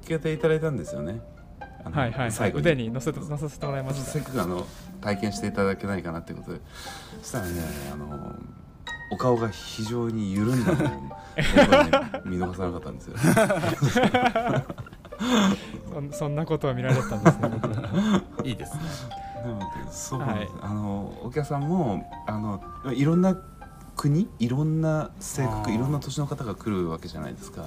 [0.07, 1.21] けていただいたんですよね。
[1.93, 2.31] あのはいはいはい。
[2.31, 2.61] 最後に。
[2.61, 4.11] 腕に乗せて乗せてもらいました。
[4.11, 4.65] せっかくあの
[5.01, 6.61] 体験していただけないかなってことで。
[7.21, 7.61] そしたらね
[7.93, 8.35] あの
[9.11, 11.11] お顔が非常に緩んだのをね
[12.25, 13.15] 見逃さなかったんですよ。
[16.11, 17.49] そそんなことを見られたんですね。
[18.45, 18.81] いいですね。
[18.83, 18.89] で
[19.91, 20.49] そうなんです、はい。
[20.61, 22.61] あのお客さんもあの
[22.93, 23.35] いろんな
[23.95, 27.65] 国いろんな性格いろんな年の方が来るわけじゃないですか。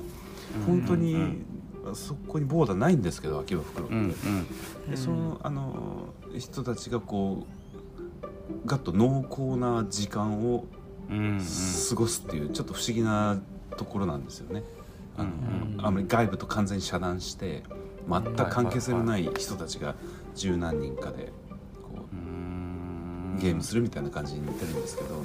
[0.66, 1.46] 本当に、うん
[1.94, 4.10] そこにボーダーないんですけど秋葉袋うんうん。
[4.90, 7.46] でそのあの人たちがこ
[8.22, 10.66] うガッと濃厚な時間を
[11.10, 11.38] うんうん。
[11.38, 13.40] 過ごすっていうちょっと不思議な
[13.76, 14.62] ところなんですよね。
[15.16, 17.62] あのうんあまり外部と完全に遮断して
[18.08, 19.94] 全く関係性のない人たちが
[20.34, 21.32] 十何人かで
[21.82, 25.22] こううゲームするみたいな感じに似てるんですけど、うん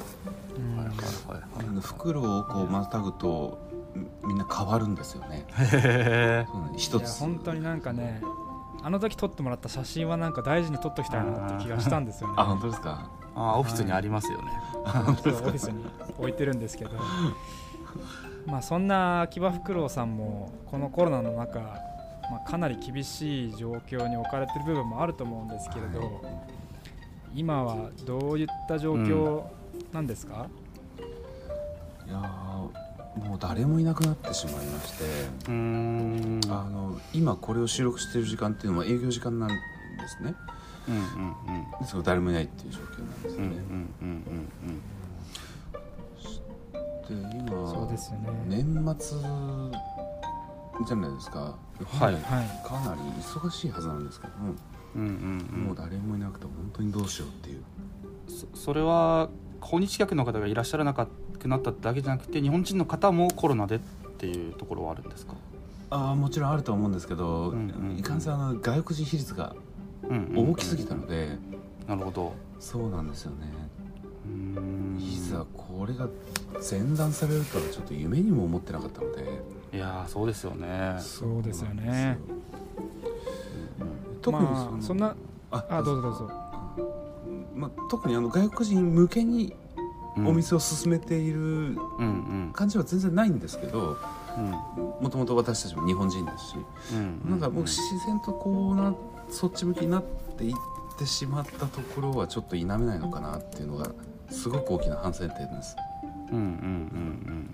[1.81, 3.59] 袋をこうまたぐと
[3.97, 5.45] みみんな変わるんですよね。
[6.75, 8.21] 一いやつ本当になんかね
[8.83, 12.35] あの時撮ってもらった写真はなんか大事に撮っときたいなって気がしたんですよね。
[12.37, 13.09] あ本当ですか？
[13.35, 14.51] あオフィスにありますよね。
[14.73, 15.83] そうオフィスに
[16.17, 16.91] 置いてるんですけど。
[18.45, 21.77] まあそんな秋葉フクロウさんもこのコロナの中、ま
[22.45, 26.09] あ、かなり厳しい状況に置かれてる部分もあると思うんですけれど、はい。
[27.35, 29.43] 今はどういった状況
[29.91, 30.47] なんですか、
[32.07, 32.86] いやー
[33.17, 35.05] もう誰もいなくなってしまいまして。
[35.47, 39.55] あの今これを収録している時間っていうのは営業時間なんで
[40.07, 40.35] すね。
[40.87, 40.97] うんう
[41.57, 43.57] んですけど誰もいないっていう状況なんですようんうんね、
[44.01, 44.07] うん
[47.09, 47.31] うん。
[47.41, 48.29] で今そうですよね。
[48.47, 49.19] 年末
[50.85, 51.39] じゃないですか。
[51.39, 52.13] はい。
[52.13, 52.23] はい。
[52.65, 54.53] かなり忙しいはずなんですけども、
[54.95, 55.07] うんうん
[55.53, 55.63] うん。
[55.65, 57.63] もう誰もいなくて本当にどうしようっていう。
[58.27, 59.29] そそれは
[59.61, 61.07] 訪日客の方がいらっしゃらなく
[61.47, 63.79] なっただけじゃなくて日本人の方もコロナでっ
[64.17, 65.33] ていうところはあるんですか、
[65.89, 67.97] ああもちろんあると思うんですけど、うんうんうん。
[67.97, 69.55] いかんせんあの外国人比率が
[70.03, 71.37] うんうんうん大きすぎたので、
[71.87, 72.33] なるほど。
[72.59, 73.47] そうなんですよね。
[74.25, 74.97] うーん。
[74.99, 76.07] いざこれが
[76.69, 79.23] 前段されるとはちょっと夢にも思ってなかったので。
[79.73, 80.95] いやーそうですよね。
[80.99, 82.17] そうですよね。
[82.23, 85.15] そうなん特にまあそんな
[85.51, 86.31] ああどうぞどうぞ
[87.55, 89.55] まあ、特にあの外国人向けに
[90.17, 90.27] うん。
[90.27, 92.03] お店を進めているうんう
[92.49, 92.51] ん。
[92.53, 93.97] 感じは全然ないんですけど
[94.37, 94.51] うん。
[95.03, 96.55] もともと私たちも日本人ですし、
[96.93, 98.95] うんなんかもう自然とこうな
[99.29, 100.03] そっち向きになっ
[100.37, 100.53] ていっ
[100.97, 103.91] てしまったところはちょっと否めないのかなっていうのが
[104.29, 105.75] すごく大きな反省点です。
[106.31, 107.49] うんうんうん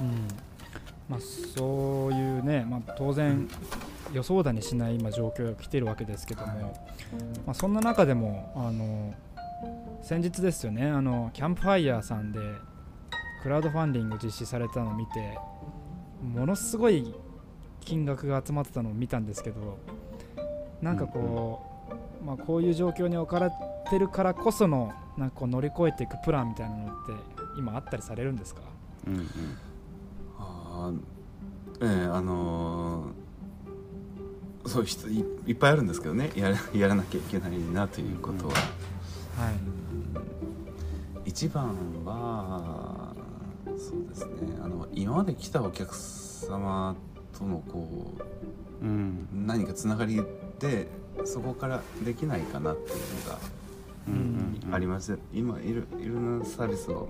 [0.00, 0.28] うん
[1.08, 1.20] まあ、
[1.56, 3.48] そういうね、まあ、当然
[4.12, 6.95] 予想だにしない今状況が来てるわけですけども、はい
[7.46, 9.14] まあ、そんな中でもあの
[10.02, 12.38] 先日ですよねあのキャンプファイヤーさんで
[13.42, 15.38] クラウドファンディング実施されたのを見て
[16.22, 17.14] ものすごい
[17.80, 19.78] 金額が集まってたのを見たんですけど
[20.82, 21.88] なんかこ
[22.22, 23.50] う、まあ、こういう状況に置かれ
[23.88, 27.12] てるからこそのなんかこう乗り越えていくプランみたいなのって
[27.56, 28.60] 今あったりされるんですか？
[29.06, 29.28] うんうん。
[30.38, 31.00] あー
[31.80, 33.25] ええあのー
[34.66, 36.30] そういう人いいっぱいあるんですけどね。
[36.34, 38.54] やらやらなきゃいけないなということは。
[38.54, 38.60] は
[41.24, 41.28] い。
[41.28, 41.74] 一番
[42.04, 43.12] は
[43.66, 44.58] そうですね。
[44.62, 46.94] あの今まで来たお客様
[47.38, 48.12] とのこ
[48.82, 49.28] うん。
[49.32, 50.22] う何かつながり
[50.58, 50.88] で
[51.24, 53.38] そこからできないかなっていうのが
[54.08, 57.08] うんうんあります、今いろいろなサービスを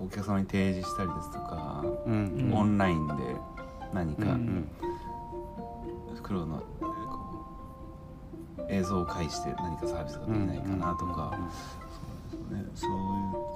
[0.00, 2.54] お客様に提示したりですとか、うんうん。
[2.54, 3.14] オンラインで
[3.92, 4.68] 何かうんうん
[6.28, 7.46] 袋のえーこ
[8.58, 11.38] う映像を介して何かサービスができないかなとか、
[12.50, 12.96] ね、そういう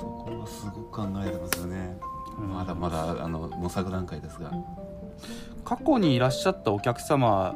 [0.01, 1.99] ところはすごく考えてますよね、
[2.39, 2.49] うん。
[2.55, 4.51] まだまだあの模索段階ですが。
[5.67, 7.55] 過去にいらっしゃったお客様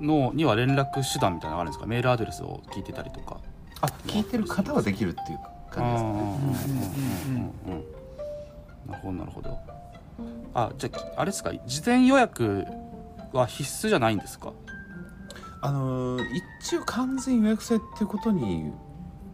[0.00, 1.86] のには連絡手段みたいなのがあるんですか？
[1.86, 3.38] メールアドレスを聞いてたりとか。
[3.80, 5.38] あ聞いてる方はできるっていう
[5.70, 5.84] 感
[6.44, 6.72] じですか？
[6.72, 6.80] ね
[7.26, 7.84] うんうんうんうん。
[8.86, 9.58] なるほどなるほど。
[10.54, 11.52] あじゃああれですか？
[11.66, 12.64] 事前予約
[13.32, 14.52] は必須じゃないんですか？
[15.60, 16.24] あのー
[16.60, 18.70] 一応完全予約制っていうことに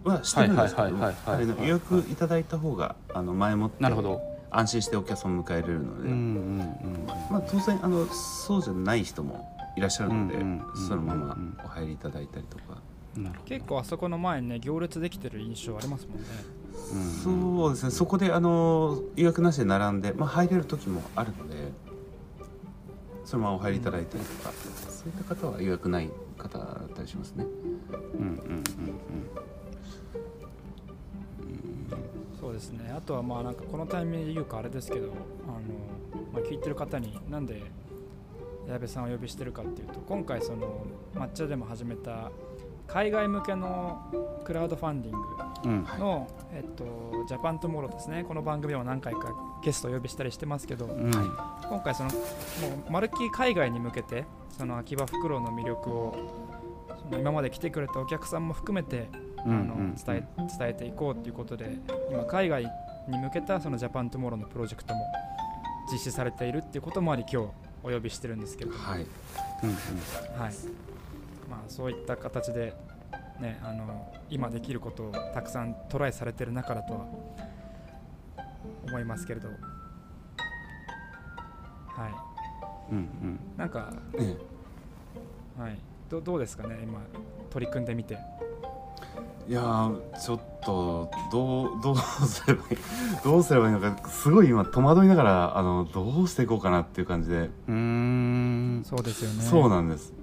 [0.04, 4.20] はしてるんですけど予約いただいた方があの前もってなるほど。
[4.56, 12.80] 安心してお客様を迎えれるので、うんうんまあ、当然あのそうじゃない人もいらっしゃるので、うんうんそのままうんお入りいただいたりとか、
[13.46, 16.26] 結構あそこの前にね行列できてる印象ありますもんね。
[16.72, 17.90] どうんそうですね。
[17.90, 21.72] そこであの予約なしで並んで、まあ、入れる時もあるので
[23.34, 24.52] そのままお入りいただいたりとか、
[24.88, 27.44] そういった方は予約ない方だったりしますね。
[28.14, 28.64] うんうんうん。
[32.40, 32.94] そうですね。
[32.96, 35.14] あとはまあなんかこのタイミングで言うかあれですけどあの、
[36.32, 37.60] まあ、聞いてる方になんで
[38.68, 42.30] 矢部さんをお呼びしてるかっていうと今回その MATCHAでも始めた
[42.86, 44.02] 海外向けの
[44.44, 45.26] クラウドファンディング
[45.64, 45.84] うん。
[45.98, 46.84] の、えっと、
[47.26, 48.24] ジャパントゥモローですね。
[48.24, 51.10] この番組でも何回かゲストをお呼びしたりしてますけど、うん。
[51.10, 52.16] 今回そのも
[52.88, 56.14] うまるっきり海外に向けてそのアキバフクロウの魅力を
[57.02, 59.08] その今まで来てくれたお客さんも含めて、
[59.46, 61.76] うんあの伝え伝えていこうということで
[62.10, 62.64] 今海外
[63.08, 65.00] に向けたそのジャパントゥモローのプロジェクトも
[65.92, 67.48] 実施されているっていうこともあり今日
[67.82, 68.76] お呼びしてるんですけれど。
[68.76, 69.06] も、はい。
[70.38, 70.93] はい
[71.48, 72.74] まあ、そういった形で、
[73.40, 77.06] ね、あの今できることをたくさんトライされてる中だとは
[78.86, 79.54] 思いますけれど、は
[82.08, 82.14] い、
[82.90, 83.40] うんうん。
[83.56, 84.36] なんか、え
[85.58, 85.78] はい、
[86.08, 87.00] どどうですかね今
[87.50, 88.18] 取り組んでみて。
[88.18, 88.44] え
[89.46, 92.78] いやーちょっとどうどうすればいい
[93.22, 98.82] どうすればいいのかすごい今戸惑いながらあのどうしていこうかなっていう感じで、うーん。
[98.84, 99.42] そうですよね。
[99.42, 100.14] そうなんです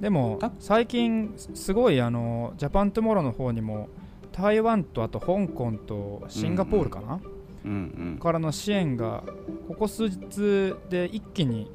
[0.00, 3.88] でもた最近すごいあのジャパントゥモローの方にも
[4.32, 7.20] 台湾とあと香港とシンガポールかな、
[7.64, 7.74] うんう
[8.16, 8.18] ん。
[8.20, 9.22] からの支援が
[9.68, 11.70] ここ数日で一気に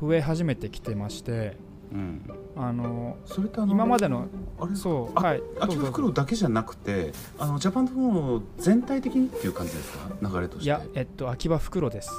[0.00, 1.56] 増え始めてきてまして
[1.92, 2.28] うん。
[2.56, 4.26] あのそれあの今までの
[4.58, 4.74] あれ？
[4.74, 10.10] そうあはい秋葉袋だけじゃなくてあのジャパントも全体的にっていう感じですか？
[10.20, 10.64] 流れとして。
[10.64, 12.10] いやえっと秋葉袋です。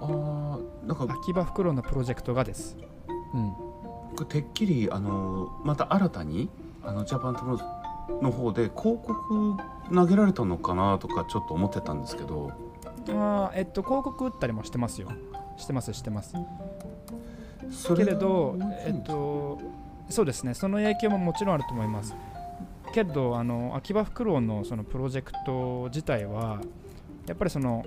[0.02, 2.76] ーなんか秋葉袋のプロジェクトがです。
[3.34, 3.52] うん。
[3.52, 3.65] 僕
[4.24, 6.48] てっきりあのまた新たに
[6.82, 7.44] あのジャパント
[8.22, 9.56] の方で広告
[9.92, 12.52] 投げられたのかなとかちょっと思ってたんですけど。
[13.08, 15.08] あーえっと広告打ったりもしてますよ。
[15.56, 16.34] してますしてます。
[17.70, 19.58] そけれどがえっと
[20.08, 20.54] そうですね。
[20.54, 22.14] その影響ももちろんあると思います。
[22.92, 26.60] けどあの秋葉フクロウのそのプロジェクト自体は
[27.26, 27.84] やっぱりその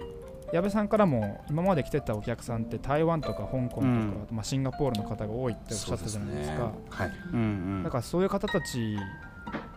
[0.51, 4.27] 矢部さんからも今まで来てたお客さんって台湾とか香港とか、うん。
[4.31, 6.71] まあ、シンガポールの方が多いっておっしゃったじゃないですか。
[6.89, 7.12] はい。
[7.33, 7.43] うんう
[7.81, 7.83] ん。
[7.83, 8.97] だからそういう方たち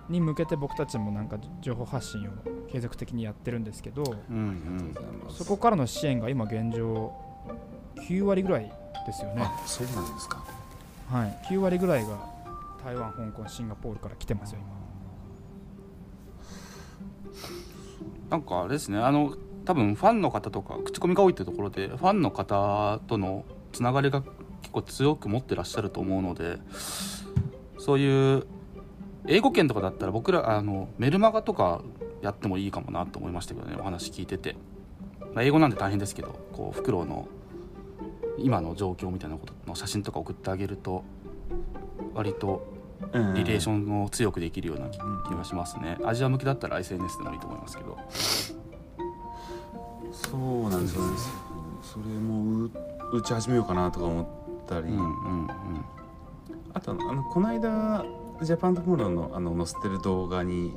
[0.08, 2.32] に向けて僕たちもなんか情報発信を
[2.70, 7.12] 継続的にやってるんですけどうんありがとうございますそこからの支援が今現状
[7.96, 8.72] 9割ぐらい
[9.06, 9.42] ですよね。
[9.42, 10.44] あそうなんですか。
[11.11, 12.18] はい、9割ぐらいが
[12.82, 14.61] 台湾、香港、シンガポールから来てますよ、
[18.30, 26.59] なんかあれですねあの多分ファンの方とか口コミが多いってところでファンの方とのつながりが結構強く持ってらっしゃると思うので
[27.79, 28.46] そういう
[29.27, 31.83] 英語圏とかだったら僕らあのメルマガとか
[32.22, 34.57] やってもいいかもなと思いましたけどねお話聞いてて、
[35.35, 37.29] まあ、英語なんで大変ですけどこうフクロウの
[38.38, 41.05] 今の状況みたいなことの写真とか送ってあげると
[42.14, 42.66] 割と
[43.12, 44.98] うんリレーションを強くできるような気
[45.35, 45.98] がしますね。
[46.05, 47.98] アジア向きだったら SNS でもいいと思いますけど
[50.32, 51.18] そうなんですよね。
[51.82, 52.70] それもう
[53.12, 55.48] 打ち始めようかなとか思ったり、うんうん
[56.74, 58.02] あとあのこの間
[58.40, 60.74] ジャパントモロのあの載せてる動画に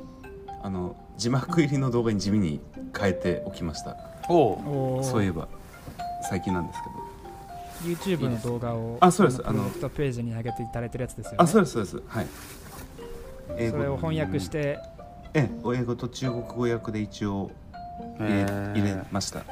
[0.62, 2.60] あの字幕入りの動画に地味に
[2.94, 3.96] 変えておきました。
[4.28, 5.04] おう。
[5.04, 5.48] そういえば
[6.28, 8.18] 最近なんですけど。
[8.18, 9.38] YouTube の動画をあそうです。
[9.38, 11.36] プロジェクトページに上げていただいてるやつですよね。
[11.38, 11.72] あそうです。
[11.72, 12.02] そうです。
[12.06, 12.26] はい。
[13.56, 14.78] 英それを翻訳して、
[15.32, 15.50] ええ。
[15.74, 17.50] 英語と中国語訳で一応
[18.18, 18.72] 入れ,、へー。
[18.74, 19.40] 入れました。
[19.40, 19.42] い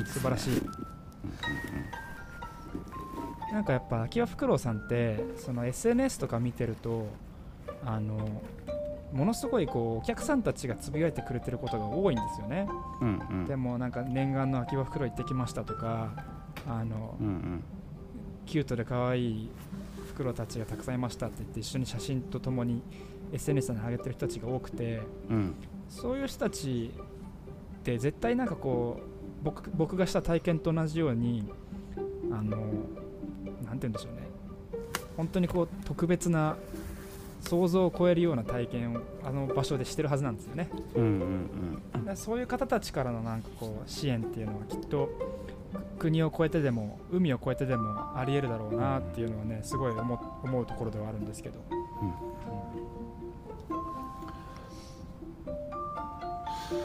[0.00, 0.14] いですね。
[0.14, 0.62] 素晴らしい。
[3.52, 7.08] なんかやっぱ秋葉フクロウさんってその SNS とか見てると
[7.84, 8.42] あの
[9.12, 12.68] ものすごいこうお客さんたちがつぶやいてくれてることが多いんですよね。
[13.00, 13.46] うんうん。
[13.46, 16.12] でもなんか念願の秋葉フクロウ行ってきましたとか
[16.68, 17.64] あのうんうん。
[18.46, 19.50] キュートで可愛い
[20.08, 22.82] フクロウたちがたくさんいましたって言って一緒に写真とともに
[23.32, 25.54] SNS に上げてる人たちが多くてうん。
[25.88, 26.92] そういう人たち
[27.80, 31.50] って絶対なんかこう僕僕がした体験と同じように
[32.30, 32.58] あの
[33.64, 34.28] なんて言うんでしょうね。
[35.16, 36.56] 本当にこう特別な
[37.40, 40.68] 想像を超えるような体験をあの場所でしてるはずなんですよね。
[40.94, 45.10] うんうんだからそういう方たちからのなんかこう支援っていうのはきっと
[45.98, 51.60] 国を越えてでも海を越えてでもありえるだろうなっていうのはねすごい思思うところではあるんですけど。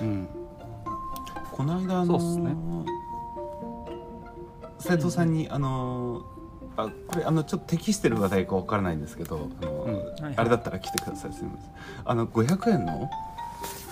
[0.02, 0.08] うん。
[0.08, 0.28] うん。
[0.28, 0.35] こ
[1.66, 2.56] の間あのそうっすね。
[4.80, 6.26] 斉藤さんに、あの
[6.78, 9.94] あこれあのちょっと適してる話題かわからないんですけどあの、うん。
[9.94, 10.34] はいはい。
[10.38, 11.72] あれだったら来てくださいすみません。
[12.06, 13.10] あの500円の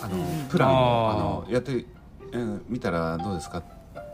[0.02, 0.46] あの、うん。
[0.50, 1.18] プランをあー。
[1.18, 1.86] あのやって、
[2.32, 3.64] うん、見たらどうですかっ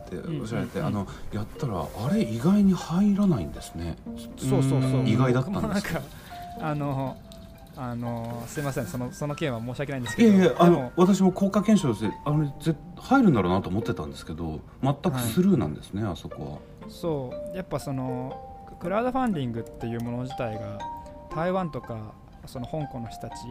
[0.10, 3.98] ておっしゃられて、うんうんうんあのやったらあれ意外に入らないんですね。
[4.38, 5.00] そうそうそう。
[5.00, 5.08] うん。
[5.08, 6.02] 意外だったんです僕もなんか
[6.62, 7.18] あの
[7.82, 10.34] あのすいませんそのその件は申し訳ないんですけど。
[10.34, 17.56] いやいやあの私も効果検証であのぜ入るんだろうなと思ってたんですけど全くスルーなんですね、あそこそう。
[17.56, 18.38] やっぱその
[18.82, 20.78] クラウドファンディングっていうもの自体が
[21.34, 22.14] 台湾とか
[22.46, 23.44] その香港の人たち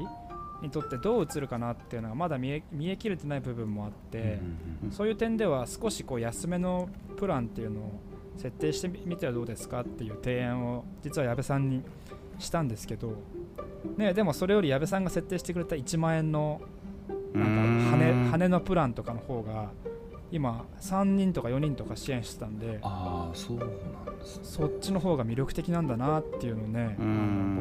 [0.60, 4.40] にとってどう映るかなっていうのがまだ見え見えきれてない部分もあって、
[4.90, 8.00] そういう点では少しこう安めのプランっていうのを
[8.36, 11.82] 設定してみてはどうですかっていう提案を実は矢部さんに
[12.38, 13.14] したんですけど、
[13.96, 16.60] ね、でもそれより矢部さんが設定してくれた1万円の
[17.34, 19.70] なんか羽羽のプランとかの方が
[20.30, 24.42] 今3人とか4人とか支援してたんでああそうなんですね。
[24.42, 26.96] そっちの方が魅力的なんだなっていうのをね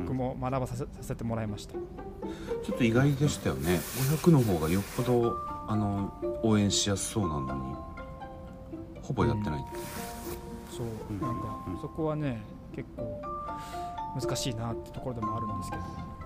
[0.01, 1.73] 僕も学ばさせさせてもらいました。
[1.73, 3.79] ちょっと意外でしたよね。
[4.21, 5.33] 500の方がよっぽど
[5.67, 6.13] あの
[6.43, 7.87] 応援しやすそうなの
[8.95, 9.83] にほぼやってないっていう、
[10.77, 10.87] そう。
[11.09, 11.21] うん。
[11.21, 11.81] なんかうん。
[11.81, 12.41] そこはね
[12.75, 13.21] 結構
[14.19, 15.83] 難しいなってところでもあるんですけど。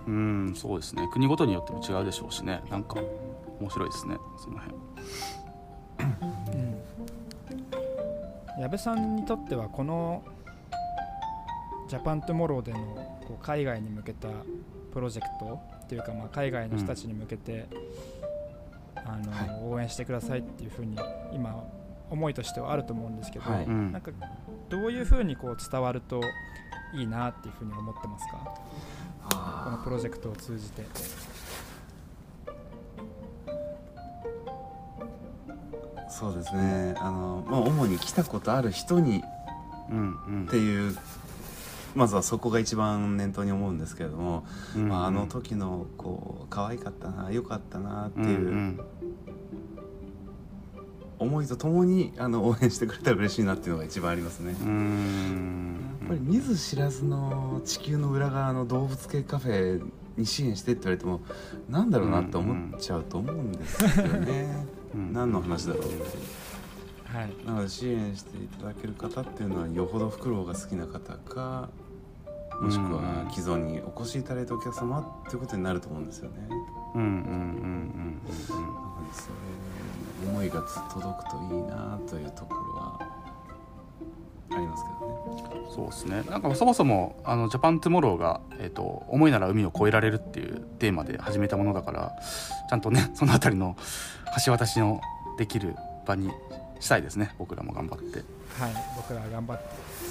[0.08, 1.08] うんそうですね。
[1.12, 2.62] 国ごとによっても違うでしょうしね。
[2.70, 2.96] なんか
[3.60, 4.18] 面白いですね。
[4.38, 4.76] その辺。
[8.60, 10.24] 矢部さんにとってはこの
[11.88, 12.80] Japan Tomorrow での
[13.28, 14.28] こう海外に向けた
[14.94, 17.68] プロジェクトっていうかまあ海外の人たちに向けて、
[18.96, 19.50] あのはい。
[19.64, 20.98] 応援してくださいっていうふうに
[21.34, 21.64] 今
[22.12, 23.66] 思いとしてはあると思うんですけど、はい。
[23.66, 23.92] うん。
[23.92, 24.12] なんか
[24.70, 26.22] どういうふうにこう伝わると
[26.94, 28.54] いいなっていうふうに思ってますか？
[29.64, 30.86] このプロジェクトを通じて。
[36.10, 36.94] そうですね。
[37.00, 39.24] あの、まあ、主に来たことある人に
[39.90, 40.46] うんうん。
[40.48, 40.96] っていう
[41.96, 44.46] まずはそこが一番念頭に思うんですけれども、
[44.76, 48.80] うんまあ、あの時のこう可愛かったな良かったなってうんういうん
[51.22, 54.56] 思いとともにあの応援してくれたら嬉しいなっていうのが一番ありますね。
[54.60, 55.96] うん。
[56.02, 59.84] やっぱり見ず知らずの地球の裏側の動物系カフェ
[60.18, 61.22] に支援してって言われても
[61.70, 64.66] なんだろうなって思っちゃうと思うんですよね。
[64.96, 65.14] うん。
[65.14, 65.96] 何の話だろうって
[67.06, 67.36] はい。
[67.46, 71.70] なので支援していただける方っていうのはよほどフクロウが好きな方か
[72.60, 76.48] もしくは既存にお越しいただいたお客様っていうことになると思うんですよね。
[76.96, 77.02] うん。
[77.02, 77.08] うん。
[77.08, 77.12] うん。
[77.12, 78.22] うん。
[78.24, 79.71] なのでそういう
[80.28, 80.62] 思いが
[80.92, 83.00] 届くといいなというところは
[84.52, 85.56] ありますけどね。
[85.56, 86.24] うんそうですね。
[86.30, 92.12] なんかそもそもあの Japan Tomorrow が、えー、と思いなら海を越えられるっていうテーマで始めたものだから
[92.70, 93.78] ちゃんとねそのあたりの
[94.46, 95.00] 橋渡しの
[95.38, 96.30] できる場に
[96.82, 98.20] したいですね僕らも頑張って。
[98.60, 99.64] はい、僕らは頑張って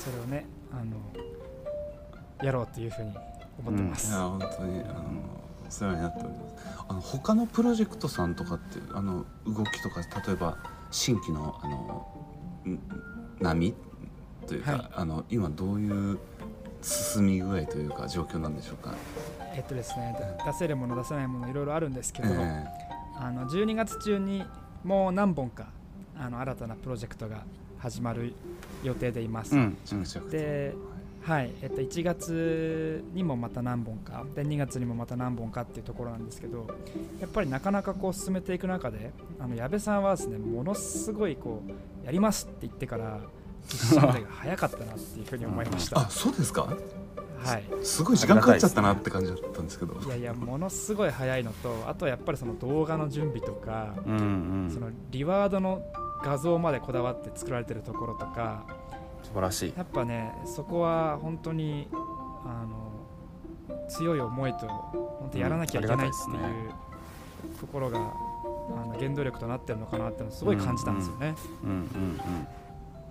[0.03, 0.97] それをねあの
[2.43, 3.13] やろうというふうに
[3.59, 5.01] 思ってます、いや本当にあの
[5.40, 5.40] お
[5.71, 6.55] 世話になっております。
[6.89, 10.59] あの他のプロジェクトさんとかってあの動きとか例えば
[10.91, 12.07] 新規のあの
[12.73, 12.79] ん
[13.41, 13.75] 波
[14.47, 16.19] というか、はいあの今どういう
[16.83, 18.95] 進み具合というか状況なんでしょうか？
[19.55, 22.65] えっとですねだ出せるもの出せないものいろいろあるんですけど、え
[23.17, 24.45] あの12月中に
[24.83, 25.67] もう何本か
[26.19, 27.45] あの新たなプロジェクトが
[27.79, 28.35] 始まる
[28.83, 29.77] 予定でいます、うん
[30.31, 30.75] で
[31.23, 36.67] はいえっと、1月にもまた何本かで2月にもまた何本かっていうところなんですけど
[37.21, 41.63] やっぱりなかなかこう進めていく中であの矢部さんはですねものすごいこ
[42.03, 43.21] うやりますって言ってから
[43.69, 46.75] 実施までが早かったなっていうふうに思いました、あそうですか？
[47.43, 50.01] はい、すごい時間かかっちゃったなって感じだったんですけど。
[50.01, 54.17] いやいやものすごい早いのとあとはやっぱりその動画の準備とか、うんう
[54.67, 55.83] んそのリワードの
[56.23, 58.65] 画像までこだわって作られてるところとか
[59.31, 61.89] 素晴らしいやっぱねそこは本当に
[62.45, 66.91] あの強い思いと本当やらなきゃいけないっていううんありがたいですね
[67.61, 68.03] ところが、あ
[68.87, 71.35] の原動力となってるのかなってのをすごい感じたんですよね。
[71.65, 72.21] うんうん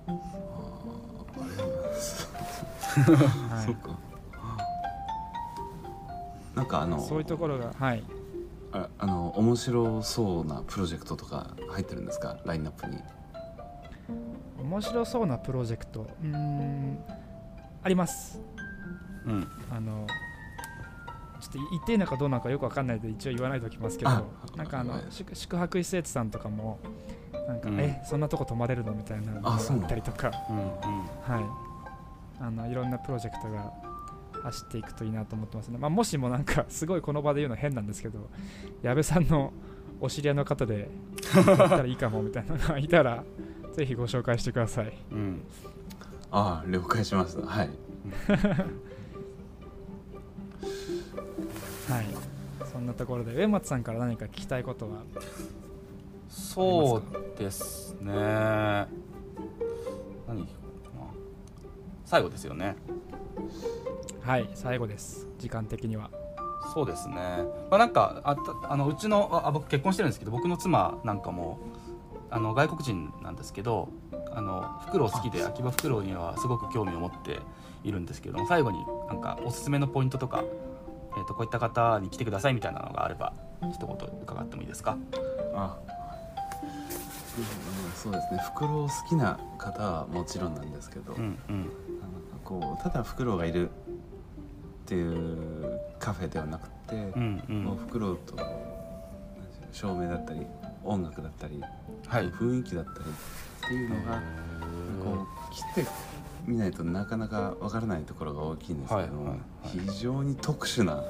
[0.07, 2.29] あーありがとうございます。
[2.33, 3.97] はいそうか。
[6.55, 8.03] なんかあのそういうところが、はい、
[8.71, 12.37] ああの面白そうなプロジェクトとか入ってるんですか？
[12.45, 12.97] ラインナップに。
[14.59, 16.01] 面白そうなプロジェクト。
[16.01, 16.99] うーん。
[17.81, 18.41] あります。
[19.25, 19.33] うん。
[19.33, 20.07] うんあの
[21.39, 24.23] ちょっと言っていいのかどうなのかよくわかんないので一応言わないとおきますけどあ
[24.57, 25.03] なんかあのはい。
[25.09, 26.79] 宿宿泊施設さんとかも
[27.47, 27.79] なんか、うん。
[27.79, 28.91] えそんなとこ泊まれるの？
[28.93, 30.31] みたいなのがあったりとか。
[30.49, 30.57] うん。
[31.33, 31.45] はい。
[32.41, 33.71] あのいろんなプロジェクトが
[34.43, 38.29] 走っていくといいなと思ってますね、まあ、もしもなんかすごいこの場で言うの変なんですけど
[38.81, 39.51] 矢部さんの
[39.99, 40.89] お知り合いの方で
[41.33, 43.25] だったらいいかもみたいなのがいたら
[43.73, 44.93] ぜひご紹介してください。
[45.11, 45.41] うん。
[46.31, 47.45] ああ了解しました。
[47.47, 47.69] はい。
[51.89, 52.05] はい。
[52.71, 55.01] そんなところで上松さんから何か聞きたいことは？
[56.29, 57.03] そう
[57.37, 58.11] ですね。
[58.13, 58.87] 何
[60.27, 60.51] 聞こ
[60.83, 61.11] うかな。
[62.05, 62.75] 最後ですよね。
[64.21, 65.27] はい最後です。
[65.39, 66.11] 時間的には。
[66.73, 67.15] そうですね、
[67.71, 71.57] まあ、なんかあたあのうちのあ僕結婚してるんですけど僕の妻なんかも
[72.31, 73.89] あの外国人なんですけど
[74.31, 77.39] あのフクロウ好きで秋葉フクロウにはすごく興味を持って
[77.83, 80.43] いるんですけども最後になんかおすすめのポイントとか、
[81.17, 83.33] えー、とこういった方に来てくださいみたいなのがあれば
[83.73, 84.97] 一言伺ってもいいですか？
[85.55, 85.77] あ
[87.37, 88.39] うんそうですね。
[88.43, 91.69] フクロウ好きな方はもちろんなんですけど、うんうん。
[92.01, 93.73] あのこうただフクロウがいるっ
[94.85, 98.35] ていうカフェではなくて、うんうもうんフクロウと
[99.71, 100.45] 照明だったり
[100.83, 101.71] 音楽だったり、はい
[102.09, 103.05] 雰囲気だったり
[103.65, 104.21] っていうのが
[105.03, 105.89] こう来て
[106.45, 111.03] みないとなかなかわからないところが大きいんですけども、非常に特殊な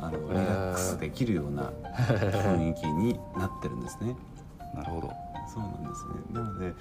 [0.00, 4.16] あのリラックスできるような雰囲気になってるんですね。
[4.74, 5.12] なるほど。
[5.48, 6.14] そうなんですね。
[6.32, 6.74] なので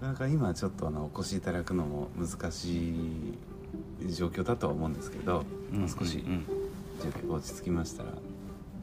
[0.00, 6.46] なかなか今ちょっとあのお越しいただくのも難しい状況だとは思うんですけど、もう少しうんうん。
[7.00, 8.10] 準備落ち着きましたら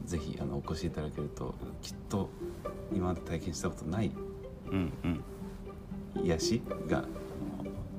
[0.04, 2.28] ぜひあのお越しいただけるときっと
[2.92, 4.10] 今まで体験したことない
[4.70, 5.08] うんう
[6.20, 6.24] ん。
[6.24, 7.04] 癒しが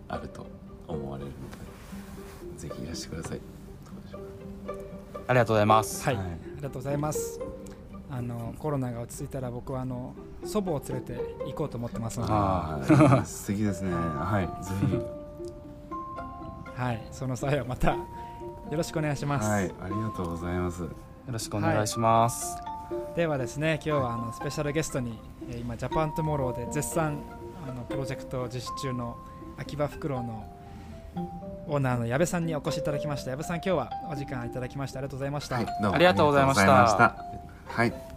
[0.08, 0.46] あると
[0.88, 3.38] 思われるのでぜひいらしてください。
[3.38, 3.44] ど
[4.00, 4.22] うでしょう
[4.68, 6.04] かありがとうございます。
[6.04, 6.26] はい、はい。
[6.26, 7.40] ありがとうございます。
[8.12, 11.14] あのコロナが落ち着いたら僕はあの祖母を連れて
[11.46, 13.92] 行こうと思ってますので、はあはい素敵ですね。
[13.94, 15.20] はいぜひ。
[16.94, 17.98] い、その際はまたよ
[18.72, 20.84] ろしくお願いします、はいありがとうございます。
[20.84, 20.90] よ
[21.28, 22.56] ろしくお願いします、
[23.16, 25.20] ではですね今日はあのスペシャルゲストに、
[25.50, 27.20] えー今 Japan Tomorrow で絶賛
[27.68, 29.18] あのプロジェクトを実施中の
[29.58, 30.46] アキバフクロウの
[31.68, 33.32] オーナーの矢部さんにお越しいただきました。
[33.32, 35.96] 矢部さん今日はお時間いただきましてありがとうございました、はい、どうも。
[35.96, 36.62] ありがとうございました。
[36.62, 37.74] ありがとうございました。
[37.74, 38.09] はい